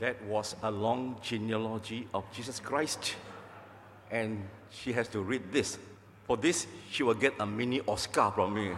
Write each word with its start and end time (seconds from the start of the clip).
That 0.00 0.22
was 0.24 0.56
a 0.62 0.70
long 0.70 1.16
genealogy 1.22 2.08
of 2.14 2.24
Jesus 2.32 2.58
Christ. 2.58 3.14
And 4.10 4.48
she 4.70 4.92
has 4.94 5.08
to 5.08 5.20
read 5.20 5.52
this. 5.52 5.78
For 6.24 6.36
this, 6.36 6.66
she 6.90 7.02
will 7.02 7.14
get 7.14 7.34
a 7.38 7.46
mini 7.46 7.82
Oscar 7.86 8.32
from 8.34 8.54
me. 8.54 8.72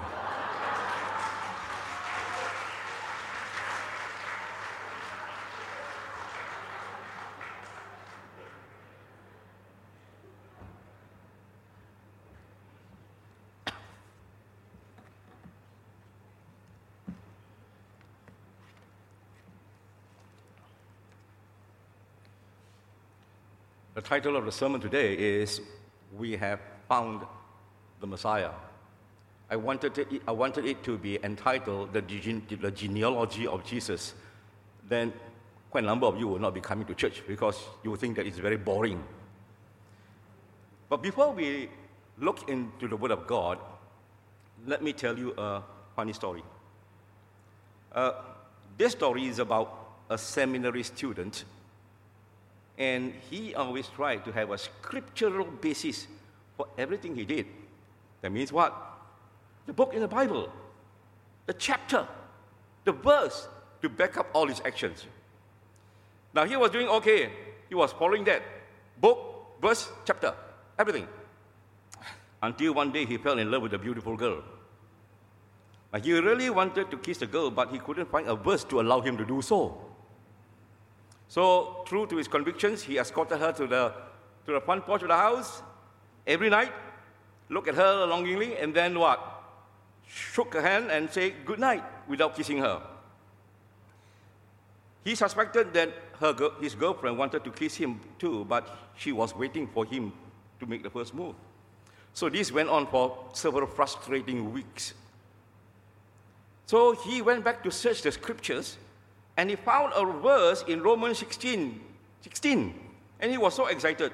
The 24.02 24.08
title 24.08 24.36
of 24.36 24.44
the 24.44 24.50
sermon 24.50 24.80
today 24.80 25.14
is 25.14 25.60
We 26.18 26.32
Have 26.36 26.58
Found 26.88 27.24
the 28.00 28.06
Messiah. 28.08 28.50
I 29.48 29.54
wanted, 29.54 29.96
it, 29.96 30.22
I 30.26 30.32
wanted 30.32 30.64
it 30.64 30.82
to 30.82 30.98
be 30.98 31.20
entitled 31.22 31.92
the, 31.92 32.02
Gene, 32.02 32.44
the 32.50 32.72
Genealogy 32.72 33.46
of 33.46 33.64
Jesus. 33.64 34.14
Then, 34.88 35.12
quite 35.70 35.84
a 35.84 35.86
number 35.86 36.06
of 36.06 36.18
you 36.18 36.26
will 36.26 36.40
not 36.40 36.52
be 36.52 36.60
coming 36.60 36.84
to 36.86 36.96
church 36.96 37.22
because 37.28 37.60
you 37.84 37.90
will 37.90 37.96
think 37.96 38.16
that 38.16 38.26
it's 38.26 38.38
very 38.38 38.56
boring. 38.56 39.04
But 40.88 41.00
before 41.00 41.32
we 41.32 41.68
look 42.18 42.48
into 42.48 42.88
the 42.88 42.96
Word 42.96 43.12
of 43.12 43.28
God, 43.28 43.58
let 44.66 44.82
me 44.82 44.92
tell 44.92 45.16
you 45.16 45.32
a 45.38 45.62
funny 45.94 46.12
story. 46.12 46.42
Uh, 47.92 48.14
this 48.76 48.92
story 48.92 49.28
is 49.28 49.38
about 49.38 50.00
a 50.10 50.18
seminary 50.18 50.82
student 50.82 51.44
and 52.78 53.12
he 53.30 53.54
always 53.54 53.88
tried 53.88 54.24
to 54.24 54.32
have 54.32 54.50
a 54.50 54.58
scriptural 54.58 55.46
basis 55.46 56.06
for 56.56 56.66
everything 56.78 57.14
he 57.14 57.24
did. 57.24 57.46
That 58.20 58.32
means 58.32 58.52
what? 58.52 58.74
The 59.66 59.72
book 59.72 59.94
in 59.94 60.00
the 60.00 60.08
Bible, 60.08 60.50
the 61.46 61.52
chapter, 61.52 62.06
the 62.84 62.92
verse 62.92 63.48
to 63.82 63.88
back 63.88 64.16
up 64.16 64.26
all 64.32 64.46
his 64.46 64.60
actions. 64.64 65.06
Now 66.34 66.44
he 66.44 66.56
was 66.56 66.70
doing 66.70 66.88
okay. 66.88 67.30
He 67.68 67.74
was 67.74 67.92
following 67.92 68.24
that 68.24 68.42
book, 69.00 69.60
verse, 69.60 69.90
chapter, 70.04 70.34
everything. 70.78 71.06
Until 72.42 72.74
one 72.74 72.90
day 72.90 73.04
he 73.04 73.18
fell 73.18 73.38
in 73.38 73.50
love 73.50 73.62
with 73.62 73.74
a 73.74 73.78
beautiful 73.78 74.16
girl. 74.16 74.42
Now, 75.92 76.00
he 76.00 76.12
really 76.12 76.48
wanted 76.48 76.90
to 76.90 76.96
kiss 76.96 77.18
the 77.18 77.26
girl, 77.26 77.50
but 77.50 77.70
he 77.70 77.78
couldn't 77.78 78.10
find 78.10 78.26
a 78.26 78.34
verse 78.34 78.64
to 78.64 78.80
allow 78.80 79.00
him 79.00 79.16
to 79.18 79.24
do 79.26 79.42
so. 79.42 79.78
So, 81.32 81.82
true 81.86 82.06
to 82.08 82.16
his 82.18 82.28
convictions, 82.28 82.82
he 82.82 82.98
escorted 82.98 83.38
her 83.38 83.52
to 83.52 83.66
the, 83.66 83.94
to 84.44 84.52
the 84.52 84.60
front 84.60 84.84
porch 84.84 85.00
of 85.00 85.08
the 85.08 85.16
house 85.16 85.62
every 86.26 86.50
night, 86.50 86.70
looked 87.48 87.68
at 87.68 87.74
her 87.74 88.04
longingly, 88.04 88.58
and 88.58 88.74
then 88.74 88.98
what? 88.98 89.18
Shook 90.06 90.52
her 90.52 90.60
hand 90.60 90.90
and 90.90 91.08
said 91.10 91.32
good 91.46 91.58
night 91.58 91.84
without 92.06 92.36
kissing 92.36 92.58
her. 92.58 92.82
He 95.04 95.14
suspected 95.14 95.72
that 95.72 95.94
her, 96.20 96.34
his 96.60 96.74
girlfriend 96.74 97.16
wanted 97.16 97.44
to 97.44 97.50
kiss 97.50 97.76
him 97.76 97.98
too, 98.18 98.44
but 98.44 98.68
she 98.98 99.10
was 99.10 99.34
waiting 99.34 99.66
for 99.66 99.86
him 99.86 100.12
to 100.60 100.66
make 100.66 100.82
the 100.82 100.90
first 100.90 101.14
move. 101.14 101.34
So 102.12 102.28
this 102.28 102.52
went 102.52 102.68
on 102.68 102.88
for 102.88 103.16
several 103.32 103.66
frustrating 103.66 104.52
weeks. 104.52 104.92
So 106.66 106.92
he 106.92 107.22
went 107.22 107.42
back 107.42 107.62
to 107.62 107.70
search 107.70 108.02
the 108.02 108.12
scriptures 108.12 108.76
and 109.36 109.50
he 109.50 109.56
found 109.56 109.92
a 109.94 110.04
verse 110.04 110.64
in 110.68 110.82
Romans 110.82 111.18
16, 111.18 111.80
16, 112.20 112.74
and 113.20 113.30
he 113.30 113.38
was 113.38 113.54
so 113.54 113.66
excited. 113.66 114.12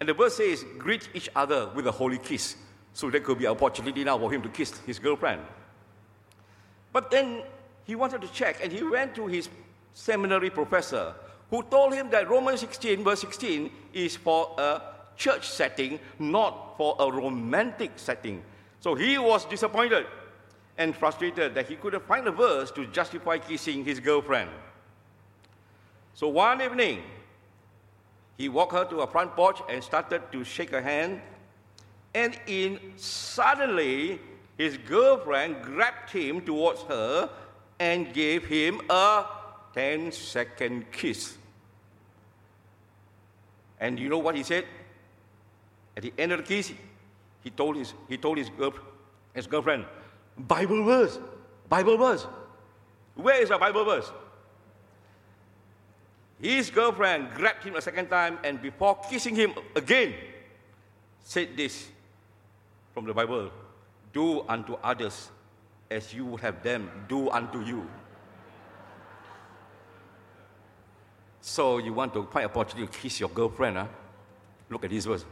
And 0.00 0.08
the 0.08 0.14
verse 0.14 0.36
says, 0.36 0.64
greet 0.78 1.08
each 1.14 1.28
other 1.34 1.70
with 1.74 1.86
a 1.86 1.92
holy 1.92 2.18
kiss. 2.18 2.56
So 2.92 3.10
there 3.10 3.20
could 3.20 3.38
be 3.38 3.46
an 3.46 3.52
opportunity 3.52 4.04
now 4.04 4.18
for 4.18 4.30
him 4.30 4.42
to 4.42 4.48
kiss 4.48 4.78
his 4.80 4.98
girlfriend. 4.98 5.40
But 6.92 7.10
then 7.10 7.42
he 7.84 7.94
wanted 7.94 8.22
to 8.22 8.28
check, 8.28 8.62
and 8.62 8.72
he 8.72 8.82
went 8.82 9.14
to 9.14 9.26
his 9.26 9.48
seminary 9.94 10.50
professor, 10.50 11.14
who 11.50 11.62
told 11.62 11.94
him 11.94 12.10
that 12.10 12.28
Romans 12.28 12.60
16, 12.60 13.04
verse 13.04 13.20
16, 13.20 13.70
is 13.92 14.16
for 14.16 14.54
a 14.58 14.82
church 15.16 15.48
setting, 15.48 15.98
not 16.18 16.76
for 16.76 16.96
a 16.98 17.10
romantic 17.10 17.92
setting. 17.96 18.42
So 18.80 18.94
he 18.94 19.16
was 19.18 19.44
disappointed 19.46 20.06
and 20.78 20.94
frustrated 20.94 21.54
that 21.54 21.68
he 21.68 21.76
couldn't 21.76 22.06
find 22.06 22.26
a 22.26 22.32
verse 22.32 22.70
to 22.72 22.86
justify 22.86 23.38
kissing 23.38 23.84
his 23.84 24.00
girlfriend. 24.00 24.50
So 26.14 26.28
one 26.28 26.60
evening, 26.60 27.02
he 28.36 28.48
walked 28.48 28.72
her 28.72 28.84
to 28.86 29.00
a 29.00 29.06
front 29.06 29.34
porch 29.34 29.60
and 29.68 29.82
started 29.82 30.22
to 30.32 30.44
shake 30.44 30.70
her 30.70 30.82
hand. 30.82 31.20
And 32.14 32.38
in 32.46 32.80
suddenly, 32.96 34.20
his 34.56 34.76
girlfriend 34.78 35.62
grabbed 35.62 36.10
him 36.10 36.40
towards 36.42 36.82
her 36.84 37.30
and 37.78 38.12
gave 38.12 38.44
him 38.44 38.80
a 38.88 39.24
10 39.74 40.12
second 40.12 40.90
kiss. 40.92 41.36
And 43.78 43.98
you 43.98 44.08
know 44.08 44.18
what 44.18 44.34
he 44.34 44.42
said? 44.42 44.64
At 45.96 46.02
the 46.02 46.12
end 46.18 46.32
of 46.32 46.38
the 46.38 46.44
kiss, 46.44 46.72
he 47.42 47.50
told 47.50 47.76
his, 47.76 47.92
he 48.08 48.16
told 48.16 48.38
his, 48.38 48.48
girl, 48.50 48.72
his 49.34 49.46
girlfriend, 49.46 49.84
Bible 50.38 50.84
verse. 50.84 51.18
Bible 51.68 51.96
verse. 51.96 52.26
Where 53.14 53.42
is 53.42 53.48
the 53.48 53.58
Bible 53.58 53.84
verse? 53.84 54.10
His 56.40 56.70
girlfriend 56.70 57.32
grabbed 57.34 57.64
him 57.64 57.76
a 57.76 57.80
second 57.80 58.08
time 58.08 58.38
and 58.44 58.60
before 58.60 59.00
kissing 59.08 59.34
him 59.34 59.54
again, 59.74 60.14
said 61.22 61.56
this 61.56 61.88
from 62.92 63.06
the 63.06 63.14
Bible 63.14 63.50
Do 64.12 64.44
unto 64.48 64.74
others 64.82 65.30
as 65.90 66.12
you 66.12 66.26
would 66.26 66.40
have 66.40 66.62
them 66.62 66.90
do 67.08 67.30
unto 67.30 67.62
you. 67.62 67.88
So 71.40 71.78
you 71.78 71.92
want 71.92 72.12
to 72.14 72.26
find 72.26 72.46
opportunity 72.46 72.86
to 72.90 72.98
kiss 72.98 73.20
your 73.20 73.28
girlfriend, 73.28 73.76
huh? 73.76 73.86
Look 74.68 74.84
at 74.84 74.90
this 74.90 75.04
verse. 75.06 75.24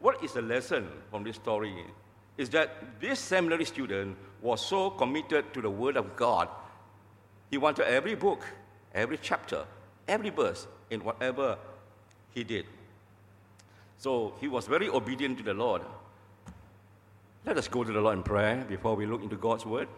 What 0.00 0.22
is 0.24 0.32
the 0.32 0.42
lesson 0.42 0.88
from 1.10 1.22
this 1.22 1.36
story? 1.36 1.84
Is 2.36 2.50
that 2.50 3.00
this 3.00 3.18
seminary 3.18 3.64
student 3.64 4.16
was 4.42 4.64
so 4.64 4.90
committed 4.90 5.52
to 5.54 5.62
the 5.62 5.70
Word 5.70 5.96
of 5.96 6.16
God, 6.16 6.48
he 7.50 7.58
wanted 7.58 7.86
every 7.86 8.14
book, 8.14 8.44
every 8.94 9.18
chapter, 9.20 9.64
every 10.06 10.30
verse 10.30 10.66
in 10.90 11.02
whatever 11.04 11.58
he 12.34 12.44
did. 12.44 12.66
So 13.98 14.34
he 14.40 14.48
was 14.48 14.66
very 14.66 14.88
obedient 14.88 15.38
to 15.38 15.44
the 15.44 15.54
Lord. 15.54 15.82
Let 17.44 17.56
us 17.56 17.68
go 17.68 17.84
to 17.84 17.92
the 17.92 18.00
Lord 18.00 18.18
in 18.18 18.22
prayer 18.22 18.64
before 18.68 18.94
we 18.96 19.06
look 19.06 19.22
into 19.22 19.36
God's 19.36 19.64
Word. 19.64 19.88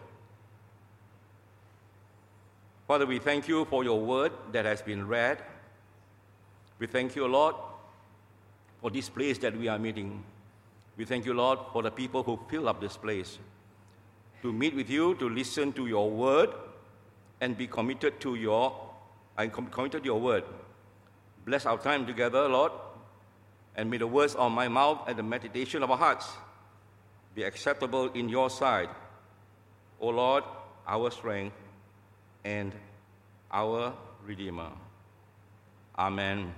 Father, 2.87 3.05
we 3.05 3.19
thank 3.19 3.47
you 3.47 3.65
for 3.65 3.83
your 3.83 3.99
Word 3.99 4.31
that 4.51 4.65
has 4.65 4.81
been 4.81 5.07
read. 5.07 5.43
We 6.79 6.87
thank 6.87 7.15
you, 7.15 7.27
Lord, 7.27 7.55
for 8.81 8.89
this 8.89 9.09
place 9.09 9.37
that 9.39 9.57
we 9.57 9.67
are 9.67 9.77
meeting. 9.77 10.23
We 10.99 11.05
thank 11.05 11.25
you, 11.25 11.33
Lord, 11.33 11.59
for 11.71 11.81
the 11.81 11.91
people 11.91 12.23
who 12.23 12.37
fill 12.49 12.67
up 12.67 12.81
this 12.81 12.97
place 12.97 13.39
to 14.41 14.51
meet 14.51 14.75
with 14.75 14.89
you, 14.89 15.15
to 15.15 15.29
listen 15.29 15.71
to 15.73 15.87
your 15.87 16.11
word, 16.11 16.49
and 17.39 17.57
be 17.57 17.67
committed 17.67 18.19
to 18.19 18.35
your 18.35 18.75
and 19.37 19.53
committed 19.53 20.03
to 20.03 20.05
your 20.05 20.19
word. 20.19 20.43
Bless 21.45 21.65
our 21.65 21.77
time 21.77 22.05
together, 22.05 22.49
Lord, 22.49 22.73
and 23.77 23.89
may 23.89 23.95
the 23.95 24.07
words 24.07 24.35
of 24.35 24.51
my 24.51 24.67
mouth 24.67 25.07
and 25.07 25.17
the 25.17 25.23
meditation 25.23 25.83
of 25.83 25.89
our 25.89 25.97
hearts 25.97 26.27
be 27.33 27.43
acceptable 27.43 28.11
in 28.11 28.27
your 28.27 28.49
sight. 28.49 28.89
O 30.01 30.09
Lord, 30.09 30.43
our 30.85 31.09
strength 31.11 31.55
and 32.43 32.73
our 33.49 33.93
Redeemer. 34.25 34.71
Amen. 35.97 36.53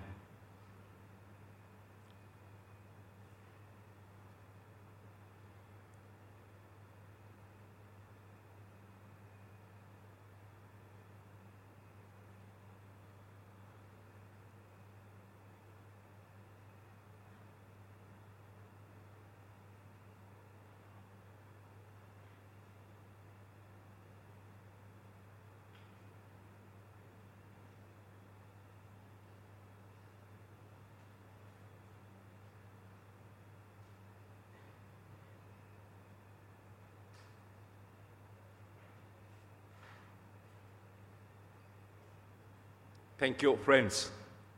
Thank 43.21 43.43
you, 43.43 43.55
friends, 43.55 44.09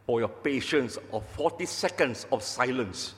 for 0.06 0.22
your 0.22 0.30
patience 0.30 0.98
of 1.12 1.26
40 1.32 1.66
seconds 1.66 2.26
of 2.32 2.42
silence. 2.42 3.14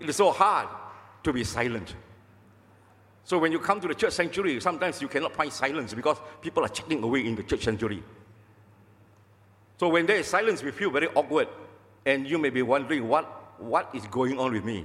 It 0.00 0.08
is 0.08 0.16
so 0.16 0.32
hard 0.32 0.66
to 1.22 1.32
be 1.32 1.44
silent. 1.44 1.94
So 3.22 3.38
when 3.38 3.52
you 3.52 3.60
come 3.60 3.80
to 3.82 3.86
the 3.86 3.94
church 3.94 4.14
sanctuary, 4.14 4.58
sometimes 4.58 5.00
you 5.00 5.06
cannot 5.06 5.36
find 5.36 5.52
silence 5.52 5.94
because 5.94 6.16
people 6.40 6.64
are 6.64 6.68
chatting 6.68 7.04
away 7.04 7.24
in 7.24 7.36
the 7.36 7.44
church 7.44 7.62
sanctuary. 7.62 8.02
So 9.78 9.90
when 9.90 10.06
there 10.06 10.16
is 10.16 10.26
silence, 10.26 10.64
we 10.64 10.72
feel 10.72 10.90
very 10.90 11.06
awkward. 11.06 11.46
And 12.04 12.26
you 12.26 12.36
may 12.36 12.50
be 12.50 12.62
wondering, 12.62 13.06
what, 13.06 13.60
what 13.62 13.90
is 13.94 14.04
going 14.08 14.40
on 14.40 14.52
with 14.52 14.64
me? 14.64 14.84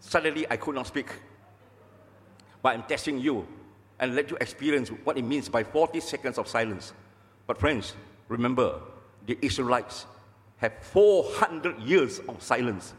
Suddenly, 0.00 0.46
I 0.50 0.56
could 0.56 0.74
not 0.74 0.86
speak. 0.86 1.08
But 2.62 2.74
I'm 2.74 2.82
testing 2.84 3.18
you 3.18 3.46
and 3.98 4.14
let 4.14 4.30
you 4.30 4.36
experience 4.40 4.88
what 5.04 5.16
it 5.16 5.22
means 5.22 5.48
by 5.48 5.64
40 5.64 6.00
seconds 6.00 6.38
of 6.38 6.48
silence. 6.48 6.92
But, 7.46 7.58
friends, 7.58 7.94
remember, 8.28 8.80
the 9.26 9.38
Israelites 9.40 10.06
have 10.58 10.72
400 10.82 11.78
years 11.80 12.20
of 12.28 12.42
silence. 12.42 12.94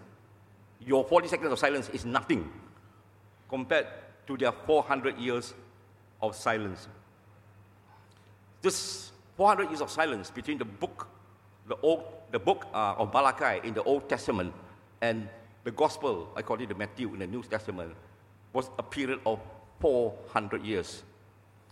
Your 0.80 1.04
40 1.04 1.28
seconds 1.28 1.52
of 1.52 1.60
silence 1.60 1.90
is 1.90 2.06
nothing 2.06 2.50
compared 3.50 3.88
to 4.28 4.38
their 4.38 4.52
400 4.52 5.18
years 5.18 5.54
of 6.22 6.36
silence. 6.36 6.88
This 8.62 9.12
400 9.38 9.70
years 9.70 9.82
of 9.82 9.90
silence 9.90 10.30
between 10.32 10.58
the 10.58 10.66
book, 10.66 11.08
the, 11.68 11.78
old, 11.82 12.04
the 12.32 12.40
book 12.40 12.68
uh, 12.74 12.96
of 12.98 13.14
Malachi 13.14 13.66
in 13.68 13.74
the 13.74 13.84
Old 13.84 14.10
Testament 14.10 14.54
and 15.02 15.30
the 15.68 15.72
gospel, 15.72 16.30
according 16.38 16.70
to 16.70 16.76
Matthew 16.76 17.12
in 17.14 17.20
the 17.20 17.28
New 17.28 17.44
Testament, 17.44 17.94
was 18.54 18.70
a 18.80 18.84
period 18.84 19.20
of 19.26 19.38
400 19.82 20.64
years. 20.64 21.04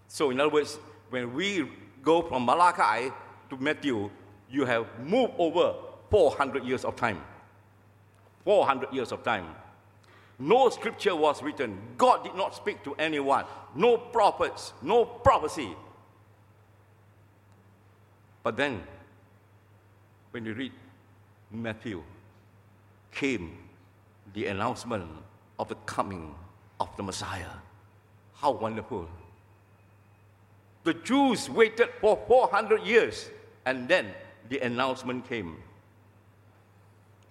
So, 0.10 0.32
in 0.32 0.40
other 0.42 0.50
words, 0.50 0.78
when 1.12 1.34
we 1.34 1.66
go 2.04 2.22
from 2.22 2.46
Malachi 2.46 3.14
to 3.50 3.58
Matthew, 3.58 4.12
you 4.52 4.66
have 4.66 4.86
moved 5.00 5.36
over 5.38 5.76
400 6.12 6.66
years 6.66 6.84
of 6.84 6.98
time. 6.98 7.22
400 8.44 8.92
years 8.92 9.14
of 9.14 9.24
time. 9.24 9.56
No 10.40 10.68
scripture 10.68 11.16
was 11.16 11.42
written. 11.42 11.78
God 11.98 12.26
did 12.26 12.36
not 12.36 12.54
speak 12.54 12.84
to 12.84 12.96
anyone. 12.96 13.46
No 13.76 13.96
prophets, 13.96 14.74
no 14.82 15.06
prophecy. 15.06 15.74
But 18.44 18.58
then, 18.58 18.84
when 20.32 20.44
you 20.44 20.54
read 20.54 20.74
Matthew, 21.50 22.04
came 23.14 23.65
the 24.36 24.48
announcement 24.48 25.10
of 25.58 25.70
the 25.70 25.76
coming 25.88 26.36
of 26.80 26.96
the 26.98 27.04
Messiah. 27.04 27.56
How 28.36 28.52
wonderful. 28.52 29.08
The 30.84 30.94
Jews 30.94 31.50
waited 31.50 31.90
for 32.02 32.22
400 32.28 32.84
years 32.84 33.30
and 33.66 33.88
then 33.88 34.14
the 34.50 34.60
announcement 34.60 35.28
came. 35.28 35.58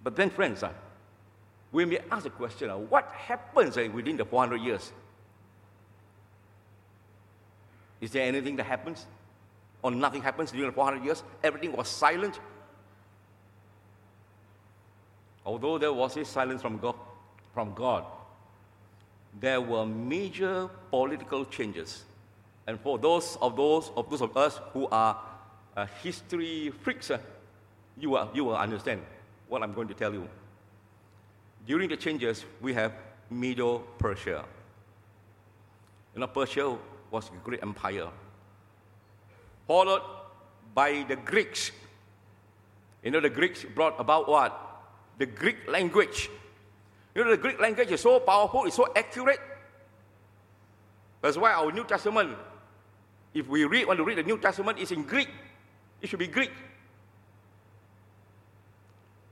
But 0.03 0.15
then, 0.15 0.29
friends, 0.29 0.63
uh, 0.63 0.71
we 1.71 1.85
may 1.85 1.99
ask 2.11 2.23
the 2.23 2.31
question 2.31 2.69
uh, 2.69 2.77
what 2.77 3.07
happens 3.13 3.77
uh, 3.77 3.87
within 3.93 4.17
the 4.17 4.25
400 4.25 4.57
years? 4.57 4.91
Is 8.01 8.11
there 8.11 8.27
anything 8.27 8.55
that 8.57 8.65
happens? 8.65 9.05
Or 9.83 9.91
nothing 9.91 10.23
happens 10.23 10.51
during 10.51 10.67
the 10.67 10.75
400 10.75 11.05
years? 11.05 11.23
Everything 11.43 11.71
was 11.71 11.87
silent? 11.87 12.39
Although 15.45 15.77
there 15.77 15.93
was 15.93 16.15
this 16.15 16.27
silence 16.27 16.61
from 16.61 16.77
God, 16.79 16.95
from 17.53 17.73
God, 17.73 18.05
there 19.39 19.61
were 19.61 19.85
major 19.85 20.69
political 20.89 21.45
changes. 21.45 22.03
And 22.67 22.79
for 22.79 22.97
those 22.97 23.37
of 23.41 23.55
those 23.55 23.91
of 23.95 24.09
those 24.09 24.21
of 24.21 24.35
us 24.35 24.59
who 24.73 24.87
are 24.87 25.19
uh, 25.77 25.85
history 26.01 26.71
freaks, 26.81 27.11
uh, 27.11 27.19
you, 27.97 28.11
will, 28.11 28.29
you 28.33 28.43
will 28.45 28.57
understand 28.57 29.01
what 29.47 29.61
I'm 29.61 29.73
going 29.73 29.87
to 29.87 29.93
tell 29.93 30.13
you. 30.13 30.27
During 31.67 31.89
the 31.89 31.97
changes, 31.97 32.45
we 32.61 32.73
have 32.73 32.93
Middle 33.29 33.79
Persia. 33.97 34.45
You 36.13 36.21
know, 36.21 36.27
Persia 36.27 36.77
was 37.11 37.29
a 37.29 37.37
great 37.43 37.61
empire, 37.61 38.07
followed 39.67 40.01
by 40.73 41.05
the 41.07 41.15
Greeks. 41.15 41.71
You 43.03 43.11
know, 43.11 43.19
the 43.19 43.29
Greeks 43.29 43.63
brought 43.63 43.99
about 43.99 44.27
what? 44.27 44.74
The 45.17 45.25
Greek 45.25 45.67
language. 45.67 46.29
You 47.13 47.23
know, 47.23 47.31
the 47.31 47.37
Greek 47.37 47.59
language 47.59 47.91
is 47.91 48.01
so 48.01 48.19
powerful, 48.19 48.65
it's 48.65 48.75
so 48.75 48.87
accurate. 48.95 49.39
That's 51.21 51.37
why 51.37 51.53
our 51.53 51.71
New 51.71 51.85
Testament, 51.85 52.37
if 53.33 53.47
we 53.47 53.65
read, 53.65 53.87
want 53.87 53.97
to 53.97 54.03
read 54.03 54.17
the 54.17 54.23
New 54.23 54.37
Testament, 54.37 54.77
is 54.79 54.91
in 54.91 55.03
Greek. 55.03 55.29
It 56.01 56.09
should 56.09 56.19
be 56.19 56.27
Greek. 56.27 56.51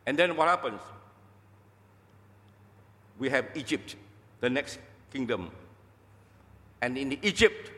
And 0.06 0.18
then 0.18 0.36
what 0.36 0.48
happens? 0.48 0.82
We 3.20 3.30
have 3.30 3.46
Egypt, 3.56 3.96
the 4.40 4.50
next 4.50 4.80
kingdom. 5.12 5.52
And 6.82 6.98
in 6.98 7.18
Egypt 7.22 7.72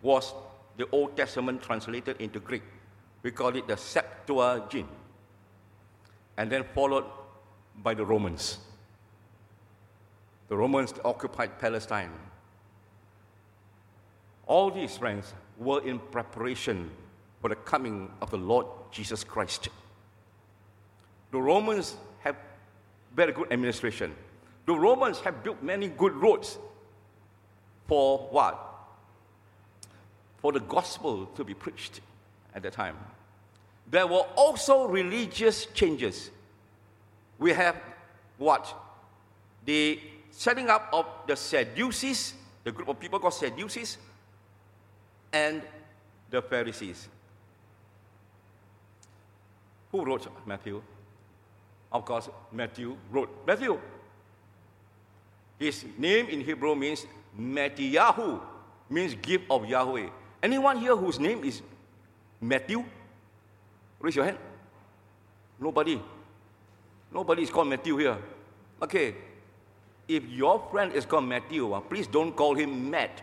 was 0.00 0.32
the 0.76 0.88
Old 0.90 1.16
Testament 1.16 1.62
translated 1.62 2.20
into 2.20 2.40
Greek. 2.40 2.62
We 3.22 3.30
call 3.30 3.54
it 3.54 3.68
the 3.68 3.76
Septuagint 3.76 4.88
and 6.36 6.50
then 6.50 6.64
followed 6.74 7.04
by 7.82 7.94
the 7.94 8.04
Romans. 8.04 8.58
The 10.48 10.56
Romans 10.56 10.92
occupied 11.04 11.58
Palestine. 11.58 12.12
All 14.46 14.70
these, 14.70 14.96
friends, 14.96 15.32
were 15.58 15.82
in 15.86 15.98
preparation 15.98 16.90
for 17.40 17.48
the 17.48 17.56
coming 17.56 18.10
of 18.20 18.30
the 18.30 18.36
Lord 18.38 18.66
Jesus 18.90 19.24
Christ. 19.24 19.68
The 21.30 21.40
Romans 21.40 21.96
have 22.20 22.36
very 23.14 23.32
good 23.32 23.52
administration. 23.52 24.14
The 24.66 24.74
Romans 24.74 25.20
have 25.20 25.42
built 25.42 25.62
many 25.62 25.88
good 25.88 26.14
roads 26.14 26.58
for 27.86 28.18
what? 28.30 28.58
For 30.38 30.52
the 30.52 30.60
gospel 30.60 31.26
to 31.26 31.44
be 31.44 31.54
preached 31.54 32.00
at 32.54 32.62
that 32.62 32.72
time 32.72 32.96
there 33.92 34.06
were 34.06 34.24
also 34.36 34.88
religious 34.88 35.66
changes. 35.66 36.30
We 37.38 37.52
have 37.52 37.76
what? 38.38 38.74
The 39.66 40.00
setting 40.30 40.70
up 40.70 40.88
of 40.94 41.06
the 41.26 41.36
Sadducees, 41.36 42.32
the 42.64 42.72
group 42.72 42.88
of 42.88 42.98
people 42.98 43.20
called 43.20 43.34
Sadducees, 43.34 43.98
and 45.30 45.60
the 46.30 46.40
Pharisees. 46.40 47.06
Who 49.92 50.06
wrote 50.06 50.26
Matthew? 50.46 50.82
Of 51.92 52.06
course, 52.06 52.30
Matthew 52.50 52.96
wrote. 53.10 53.46
Matthew. 53.46 53.78
His 55.58 55.84
name 55.98 56.28
in 56.28 56.40
Hebrew 56.40 56.74
means 56.74 57.06
Matthew, 57.36 58.00
means 58.88 59.14
gift 59.20 59.44
of 59.50 59.66
Yahweh. 59.66 60.08
Anyone 60.42 60.78
here 60.78 60.96
whose 60.96 61.20
name 61.20 61.44
is 61.44 61.60
Matthew? 62.40 62.84
Raise 64.02 64.16
your 64.16 64.24
hand. 64.24 64.38
Nobody. 65.60 66.02
Nobody 67.12 67.42
is 67.42 67.50
called 67.50 67.68
Matthew 67.68 67.96
here. 67.96 68.18
Okay. 68.82 69.14
If 70.08 70.28
your 70.28 70.66
friend 70.70 70.92
is 70.92 71.06
called 71.06 71.24
Matthew, 71.24 71.72
uh, 71.72 71.80
please 71.80 72.08
don't 72.08 72.34
call 72.34 72.54
him 72.54 72.90
Matt. 72.90 73.22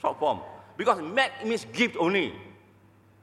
Short 0.00 0.18
form. 0.20 0.40
Because 0.76 1.02
Matt 1.02 1.44
means 1.44 1.66
gift 1.72 1.96
only. 1.98 2.32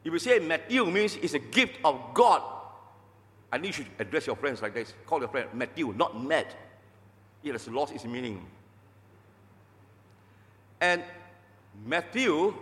If 0.03 0.13
you 0.13 0.19
say 0.19 0.39
Matthew 0.39 0.85
means 0.85 1.15
it's 1.15 1.33
a 1.33 1.39
gift 1.39 1.77
of 1.83 2.13
God, 2.13 2.41
I 3.51 3.57
need 3.57 3.77
you 3.77 3.85
to 3.85 3.89
address 3.99 4.27
your 4.27 4.35
friends 4.35 4.61
like 4.61 4.73
this. 4.73 4.93
Call 5.05 5.19
your 5.19 5.29
friend 5.29 5.47
Matthew, 5.53 5.93
not 5.93 6.21
Matt. 6.21 6.55
It 7.43 7.53
has 7.53 7.67
lost 7.69 7.93
its 7.93 8.05
meaning. 8.05 8.45
And 10.81 11.03
Matthew, 11.85 12.53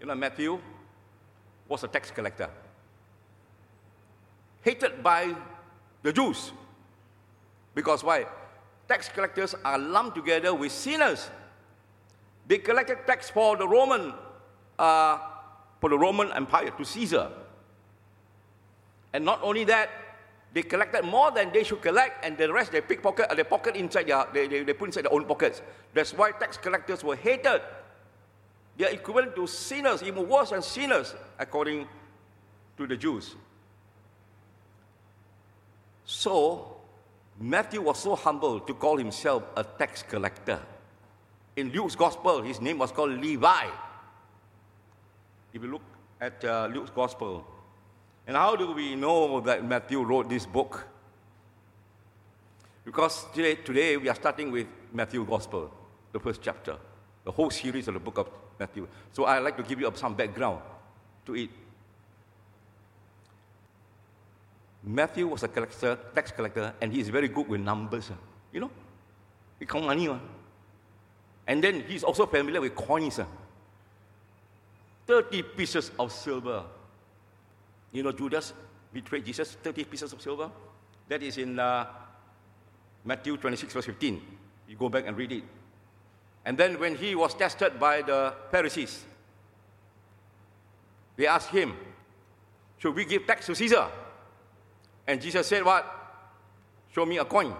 you 0.00 0.06
know 0.06 0.14
Matthew, 0.14 0.60
was 1.68 1.84
a 1.84 1.88
tax 1.88 2.10
collector, 2.10 2.48
hated 4.62 5.02
by 5.02 5.34
the 6.02 6.12
Jews. 6.12 6.52
Because 7.74 8.02
why? 8.02 8.26
Tax 8.88 9.08
collectors 9.08 9.54
are 9.64 9.78
lumped 9.78 10.16
together 10.16 10.54
with 10.54 10.72
sinners. 10.72 11.28
They 12.46 12.58
collected 12.58 12.98
tax 13.06 13.28
for 13.28 13.56
the 13.56 13.66
Roman, 13.66 14.14
uh, 14.78 15.18
for 15.80 15.90
the 15.90 15.98
Roman 15.98 16.32
Empire 16.32 16.70
to 16.70 16.84
Caesar. 16.84 17.30
And 19.12 19.24
not 19.24 19.40
only 19.42 19.64
that, 19.64 19.90
they 20.52 20.62
collected 20.62 21.04
more 21.04 21.30
than 21.30 21.52
they 21.52 21.64
should 21.64 21.82
collect, 21.82 22.24
and 22.24 22.38
the 22.38 22.50
rest 22.50 22.72
they 22.72 22.80
pickpocket, 22.80 23.26
they 23.36 23.44
pocket 23.44 23.76
inside 23.76 24.06
their, 24.06 24.26
they, 24.32 24.46
they, 24.46 24.62
they 24.62 24.72
put 24.72 24.86
inside 24.86 25.04
their 25.04 25.12
own 25.12 25.24
pockets. 25.24 25.60
That's 25.92 26.14
why 26.14 26.30
tax 26.30 26.56
collectors 26.56 27.04
were 27.04 27.16
hated 27.16 27.60
they 28.76 28.84
are 28.84 28.90
equivalent 28.90 29.34
to 29.36 29.46
sinners, 29.46 30.02
even 30.02 30.28
worse 30.28 30.50
than 30.50 30.62
sinners, 30.62 31.14
according 31.38 31.86
to 32.76 32.86
the 32.86 32.96
Jews. 32.96 33.34
So, 36.04 36.76
Matthew 37.40 37.82
was 37.82 37.98
so 37.98 38.14
humble 38.14 38.60
to 38.60 38.74
call 38.74 38.96
himself 38.96 39.42
a 39.56 39.64
tax 39.64 40.02
collector. 40.02 40.60
In 41.56 41.70
Luke's 41.70 41.96
gospel, 41.96 42.42
his 42.42 42.60
name 42.60 42.78
was 42.78 42.92
called 42.92 43.10
Levi. 43.10 43.66
If 45.52 45.62
you 45.62 45.70
look 45.72 45.82
at 46.20 46.44
uh, 46.44 46.68
Luke's 46.72 46.90
gospel, 46.90 47.46
and 48.26 48.36
how 48.36 48.56
do 48.56 48.72
we 48.72 48.94
know 48.94 49.40
that 49.40 49.64
Matthew 49.64 50.02
wrote 50.02 50.28
this 50.28 50.44
book? 50.44 50.86
Because 52.84 53.26
today, 53.34 53.54
today 53.56 53.96
we 53.96 54.08
are 54.08 54.14
starting 54.14 54.50
with 54.52 54.66
Matthew 54.92 55.24
Gospel, 55.24 55.72
the 56.12 56.20
first 56.20 56.40
chapter, 56.42 56.76
the 57.24 57.32
whole 57.32 57.50
series 57.50 57.88
of 57.88 57.94
the 57.94 58.00
book 58.00 58.18
of 58.18 58.28
Matthew. 58.58 58.86
So 59.12 59.24
I'd 59.24 59.40
like 59.40 59.56
to 59.56 59.62
give 59.62 59.80
you 59.80 59.90
some 59.94 60.14
background 60.14 60.60
to 61.26 61.34
it. 61.34 61.50
Matthew 64.82 65.26
was 65.26 65.42
a 65.42 65.48
collector, 65.48 65.98
tax 66.14 66.30
collector, 66.30 66.72
and 66.80 66.92
he 66.92 67.00
is 67.00 67.08
very 67.08 67.28
good 67.28 67.48
with 67.48 67.60
numbers. 67.60 68.10
Ah. 68.12 68.16
You 68.52 68.60
know, 68.60 68.70
he 69.58 69.66
count 69.66 69.84
money. 69.84 70.08
Ah. 70.08 70.20
And 71.48 71.62
then 71.62 71.82
he's 71.88 72.04
also 72.04 72.26
familiar 72.26 72.60
with 72.60 72.74
coins. 72.74 73.18
Ah. 73.18 73.26
30 75.06 75.42
pieces 75.42 75.90
of 75.98 76.12
silver. 76.12 76.64
You 77.92 78.02
know, 78.02 78.12
Judas 78.12 78.52
betrayed 78.92 79.24
Jesus, 79.24 79.56
30 79.62 79.84
pieces 79.84 80.12
of 80.12 80.20
silver. 80.20 80.50
That 81.08 81.22
is 81.22 81.38
in 81.38 81.58
uh, 81.58 81.86
Matthew 83.04 83.36
26, 83.36 83.72
verse 83.72 83.86
15. 83.86 84.22
You 84.68 84.76
go 84.76 84.88
back 84.88 85.04
and 85.06 85.16
read 85.16 85.32
it. 85.32 85.44
And 86.46 86.56
then 86.56 86.78
when 86.78 86.94
he 86.94 87.16
was 87.16 87.34
tested 87.34 87.78
by 87.80 88.02
the 88.02 88.32
Pharisees, 88.52 89.04
they 91.16 91.26
asked 91.26 91.50
him, 91.50 91.74
Should 92.78 92.94
we 92.94 93.04
give 93.04 93.26
tax 93.26 93.46
to 93.46 93.54
Caesar? 93.56 93.88
And 95.08 95.20
Jesus 95.20 95.44
said, 95.44 95.64
What? 95.64 95.84
Show 96.94 97.04
me 97.04 97.18
a 97.18 97.24
coin. 97.24 97.52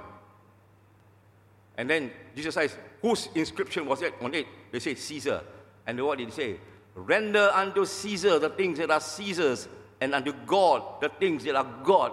And 1.77 1.91
then 1.91 2.13
Jesus 2.37 2.55
says, 2.55 2.77
Whose 3.03 3.29
inscription 3.35 3.87
was 3.87 4.03
it 4.03 4.15
on 4.21 4.33
it? 4.35 4.47
They 4.71 4.79
say, 4.79 4.95
Caesar. 4.95 5.43
And 5.85 6.01
what 6.05 6.19
did 6.19 6.29
he 6.29 6.33
say? 6.33 6.57
Render 6.95 7.51
unto 7.53 7.85
Caesar 7.85 8.39
the 8.39 8.51
things 8.51 8.79
that 8.79 8.91
are 8.93 9.01
Caesar's, 9.01 9.69
and 10.01 10.15
unto 10.15 10.33
God 10.47 11.01
the 11.01 11.09
things 11.09 11.43
that 11.45 11.57
are 11.57 11.67
God. 11.83 12.13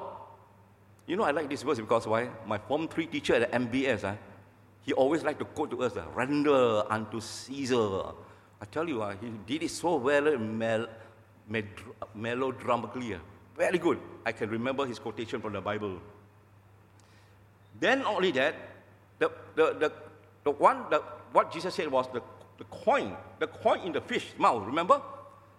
You 1.06 1.18
know, 1.18 1.24
I 1.24 1.32
like 1.32 1.50
this 1.50 1.62
verse 1.62 1.80
because 1.80 2.08
why? 2.08 2.30
My 2.48 2.58
Form 2.58 2.88
3 2.88 3.06
teacher 3.08 3.36
at 3.36 3.52
MBS, 3.52 4.04
uh, 4.04 4.16
he 4.84 4.94
always 4.94 5.24
liked 5.24 5.40
to 5.40 5.46
quote 5.46 5.72
to 5.72 5.82
us, 5.84 5.96
uh, 5.96 6.04
render 6.14 6.84
unto 6.92 7.20
Caesar. 7.20 8.14
I 8.62 8.66
tell 8.72 8.88
you, 8.88 9.02
uh, 9.02 9.16
he 9.20 9.30
did 9.46 9.64
it 9.64 9.72
so 9.72 9.96
well, 9.96 10.38
mel- 10.38 10.88
melodramatically. 12.16 13.16
Uh, 13.16 13.20
very 13.58 13.78
good. 13.78 14.00
I 14.26 14.32
can 14.32 14.50
remember 14.50 14.86
his 14.86 15.00
quotation 15.00 15.42
from 15.42 15.54
the 15.54 15.62
Bible. 15.62 16.00
Then 17.80 18.04
only 18.04 18.32
that, 18.32 18.56
the, 19.20 19.32
the, 19.56 19.74
the, 19.80 19.92
the 20.44 20.52
one, 20.52 20.86
the, 20.90 21.02
what 21.32 21.52
Jesus 21.52 21.74
said 21.76 21.90
was 21.90 22.08
the, 22.12 22.22
the 22.58 22.66
coin, 22.66 23.16
the 23.40 23.48
coin 23.48 23.80
in 23.82 23.92
the 23.92 24.02
fish 24.02 24.34
mouth, 24.38 24.66
remember? 24.66 25.02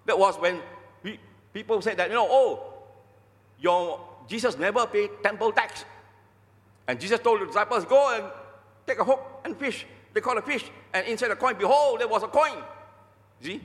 That 0.07 0.19
was 0.19 0.37
when 0.37 0.61
we, 1.03 1.19
people 1.53 1.81
said 1.81 1.97
that, 1.97 2.09
you 2.09 2.15
know, 2.15 2.29
oh, 2.29 2.75
your 3.59 4.01
Jesus 4.29 4.59
never 4.59 4.87
paid 4.87 5.11
temple 5.23 5.53
tax. 5.53 5.85
And 6.87 7.01
Jesus 7.01 7.21
told 7.21 7.41
the 7.41 7.47
disciples, 7.47 7.85
go 7.85 8.15
and 8.15 8.25
take 8.87 8.99
a 8.99 9.05
hook 9.05 9.41
and 9.45 9.57
fish. 9.57 9.87
They 10.13 10.21
caught 10.21 10.39
a 10.39 10.43
fish, 10.43 10.71
and 10.93 11.07
inside 11.07 11.29
the 11.29 11.37
coin, 11.37 11.57
behold, 11.59 12.01
there 12.01 12.09
was 12.09 12.23
a 12.23 12.29
coin. 12.29 12.63
See? 13.41 13.61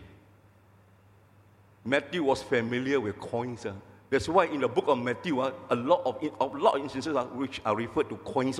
Matthew 1.86 2.24
was 2.24 2.42
familiar 2.42 3.00
with 3.00 3.20
coins. 3.20 3.66
Uh. 3.66 3.74
That's 4.10 4.28
why 4.28 4.46
in 4.46 4.62
the 4.62 4.68
book 4.68 4.86
of 4.88 4.98
Matthew, 4.98 5.40
uh, 5.40 5.52
a, 5.70 5.76
lot 5.76 6.02
of, 6.06 6.24
a 6.40 6.58
lot 6.58 6.76
of 6.76 6.82
instances 6.82 7.16
uh, 7.16 7.26
which 7.26 7.62
are 7.66 7.76
referred 7.76 8.10
to 8.10 8.16
coins. 8.18 8.60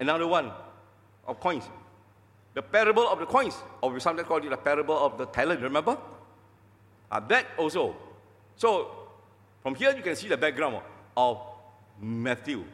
Another 0.00 0.26
one 0.26 0.50
of 1.26 1.38
coins. 1.40 1.64
The 2.54 2.62
parable 2.62 3.06
of 3.08 3.20
the 3.20 3.26
coins, 3.26 3.54
or 3.80 3.92
we 3.92 4.00
sometimes 4.00 4.26
call 4.26 4.38
it 4.38 4.50
the 4.50 4.56
parable 4.56 4.98
of 4.98 5.16
the 5.16 5.26
talent, 5.26 5.60
remember? 5.62 5.96
Uh, 7.10 7.20
that 7.20 7.46
also. 7.56 7.94
So, 8.56 8.90
from 9.62 9.76
here 9.76 9.94
you 9.96 10.02
can 10.02 10.16
see 10.16 10.28
the 10.28 10.36
background 10.36 10.80
of 11.16 11.40
Matthew. 12.00 12.64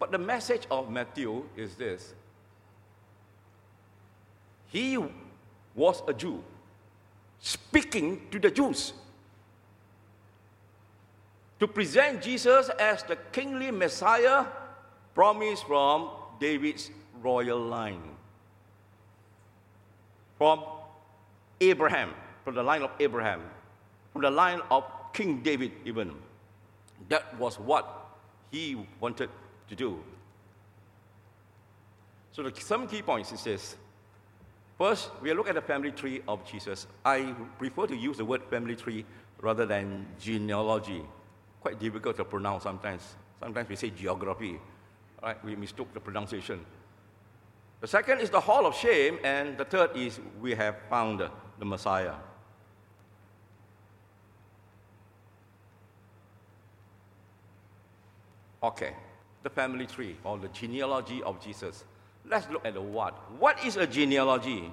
But 0.00 0.10
the 0.10 0.18
message 0.18 0.66
of 0.70 0.90
Matthew 0.90 1.44
is 1.56 1.76
this 1.76 2.14
He 4.72 4.98
was 5.74 6.02
a 6.08 6.14
Jew 6.14 6.42
speaking 7.38 8.22
to 8.30 8.38
the 8.40 8.50
Jews 8.50 8.94
to 11.60 11.68
present 11.68 12.22
Jesus 12.22 12.70
as 12.80 13.02
the 13.02 13.16
kingly 13.30 13.70
Messiah 13.70 14.46
promised 15.14 15.66
from 15.66 16.08
David's 16.40 16.90
royal 17.22 17.60
line. 17.60 18.02
From 20.38 20.64
Abraham, 21.60 22.14
from 22.44 22.54
the 22.54 22.62
line 22.62 22.80
of 22.80 22.90
Abraham, 22.98 23.42
from 24.14 24.22
the 24.22 24.30
line 24.30 24.60
of 24.70 24.84
King 25.12 25.42
David, 25.42 25.72
even. 25.84 26.14
That 27.10 27.38
was 27.38 27.58
what 27.58 28.06
he 28.50 28.86
wanted 29.00 29.28
to 29.70 29.76
do. 29.76 29.98
So, 32.32 32.42
the, 32.42 32.60
some 32.60 32.86
key 32.86 33.02
points 33.02 33.32
is 33.32 33.42
this 33.42 33.76
First, 34.76 35.10
we'll 35.20 35.36
look 35.36 35.48
at 35.48 35.54
the 35.54 35.60
family 35.60 35.92
tree 35.92 36.22
of 36.26 36.44
Jesus. 36.50 36.86
I 37.04 37.34
prefer 37.58 37.86
to 37.86 37.94
use 37.94 38.16
the 38.16 38.24
word 38.24 38.42
family 38.44 38.74
tree 38.74 39.04
rather 39.38 39.66
than 39.66 40.06
genealogy. 40.18 41.02
Quite 41.60 41.78
difficult 41.78 42.16
to 42.16 42.24
pronounce 42.24 42.62
sometimes. 42.62 43.02
Sometimes 43.40 43.68
we 43.68 43.76
say 43.76 43.90
geography. 43.90 44.58
Right? 45.22 45.44
We 45.44 45.54
mistook 45.54 45.92
the 45.92 46.00
pronunciation. 46.00 46.64
The 47.82 47.88
second 47.88 48.20
is 48.20 48.30
the 48.30 48.40
hall 48.40 48.64
of 48.64 48.74
shame, 48.74 49.18
and 49.22 49.58
the 49.58 49.66
third 49.66 49.94
is 49.94 50.18
we 50.40 50.54
have 50.54 50.76
found 50.88 51.20
the 51.58 51.64
Messiah. 51.64 52.14
Okay, 58.62 58.94
the 59.42 59.50
family 59.50 59.86
tree 59.86 60.16
or 60.24 60.38
the 60.38 60.48
genealogy 60.48 61.22
of 61.22 61.42
Jesus. 61.42 61.84
Let's 62.28 62.48
look 62.50 62.64
at 62.66 62.74
the 62.74 62.80
what. 62.80 63.14
What 63.38 63.64
is 63.64 63.76
a 63.76 63.86
genealogy? 63.86 64.70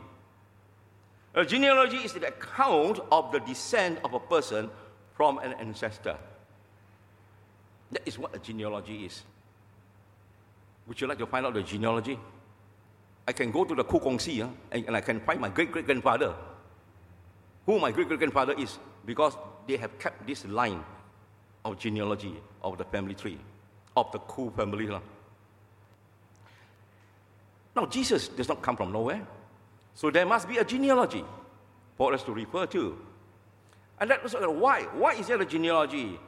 A 1.36 1.46
genealogy 1.46 1.98
is 1.98 2.14
the 2.14 2.28
account 2.28 3.00
of 3.12 3.32
the 3.32 3.40
descent 3.40 4.00
of 4.04 4.14
a 4.14 4.20
person 4.20 4.70
from 5.16 5.38
an 5.40 5.54
ancestor. 5.54 6.18
That 7.92 8.02
is 8.06 8.20
what 8.20 8.36
a 8.36 8.40
genealogy 8.40 9.06
is. 9.06 9.24
Would 10.88 11.00
you 11.00 11.08
like 11.08 11.18
to 11.20 11.26
find 11.26 11.46
out 11.46 11.54
the 11.54 11.64
genealogy? 11.64 12.20
I 13.28 13.34
can 13.34 13.52
go 13.52 13.66
to 13.66 13.76
the 13.76 13.84
Khoo 13.84 14.02
Kongsi 14.02 14.42
uh, 14.42 14.50
and, 14.72 14.86
and 14.88 14.96
I 14.96 15.02
can 15.02 15.20
find 15.20 15.42
my 15.42 15.50
great 15.50 15.72
great 15.72 15.86
grandfather. 15.86 16.34
Who 17.66 17.80
my 17.80 17.92
great 17.92 18.08
great 18.08 18.20
grandfather 18.20 18.54
is, 18.58 18.80
because 19.06 19.38
they 19.68 19.76
have 19.78 20.00
kept 20.00 20.26
this 20.26 20.46
line 20.46 20.84
of 21.66 21.78
genealogy 21.78 22.36
of 22.64 22.78
the 22.78 22.86
family 22.86 23.16
tree, 23.16 23.38
of 23.98 24.12
the 24.12 24.20
Khoo 24.20 24.56
family. 24.56 24.88
Now, 27.76 27.86
Jesus 27.88 28.28
does 28.28 28.48
not 28.48 28.62
come 28.62 28.78
from 28.78 28.92
nowhere. 28.92 29.26
So 29.94 30.12
there 30.12 30.26
must 30.26 30.48
be 30.48 30.58
a 30.58 30.64
genealogy 30.64 31.26
for 31.98 32.14
us 32.14 32.24
to 32.24 32.32
refer 32.32 32.68
to. 32.68 32.98
And 34.00 34.12
that 34.12 34.24
was 34.24 34.34
why. 34.34 34.84
Why 34.94 35.14
is 35.14 35.28
there 35.28 35.42
a 35.42 35.46
genealogy? 35.46 36.20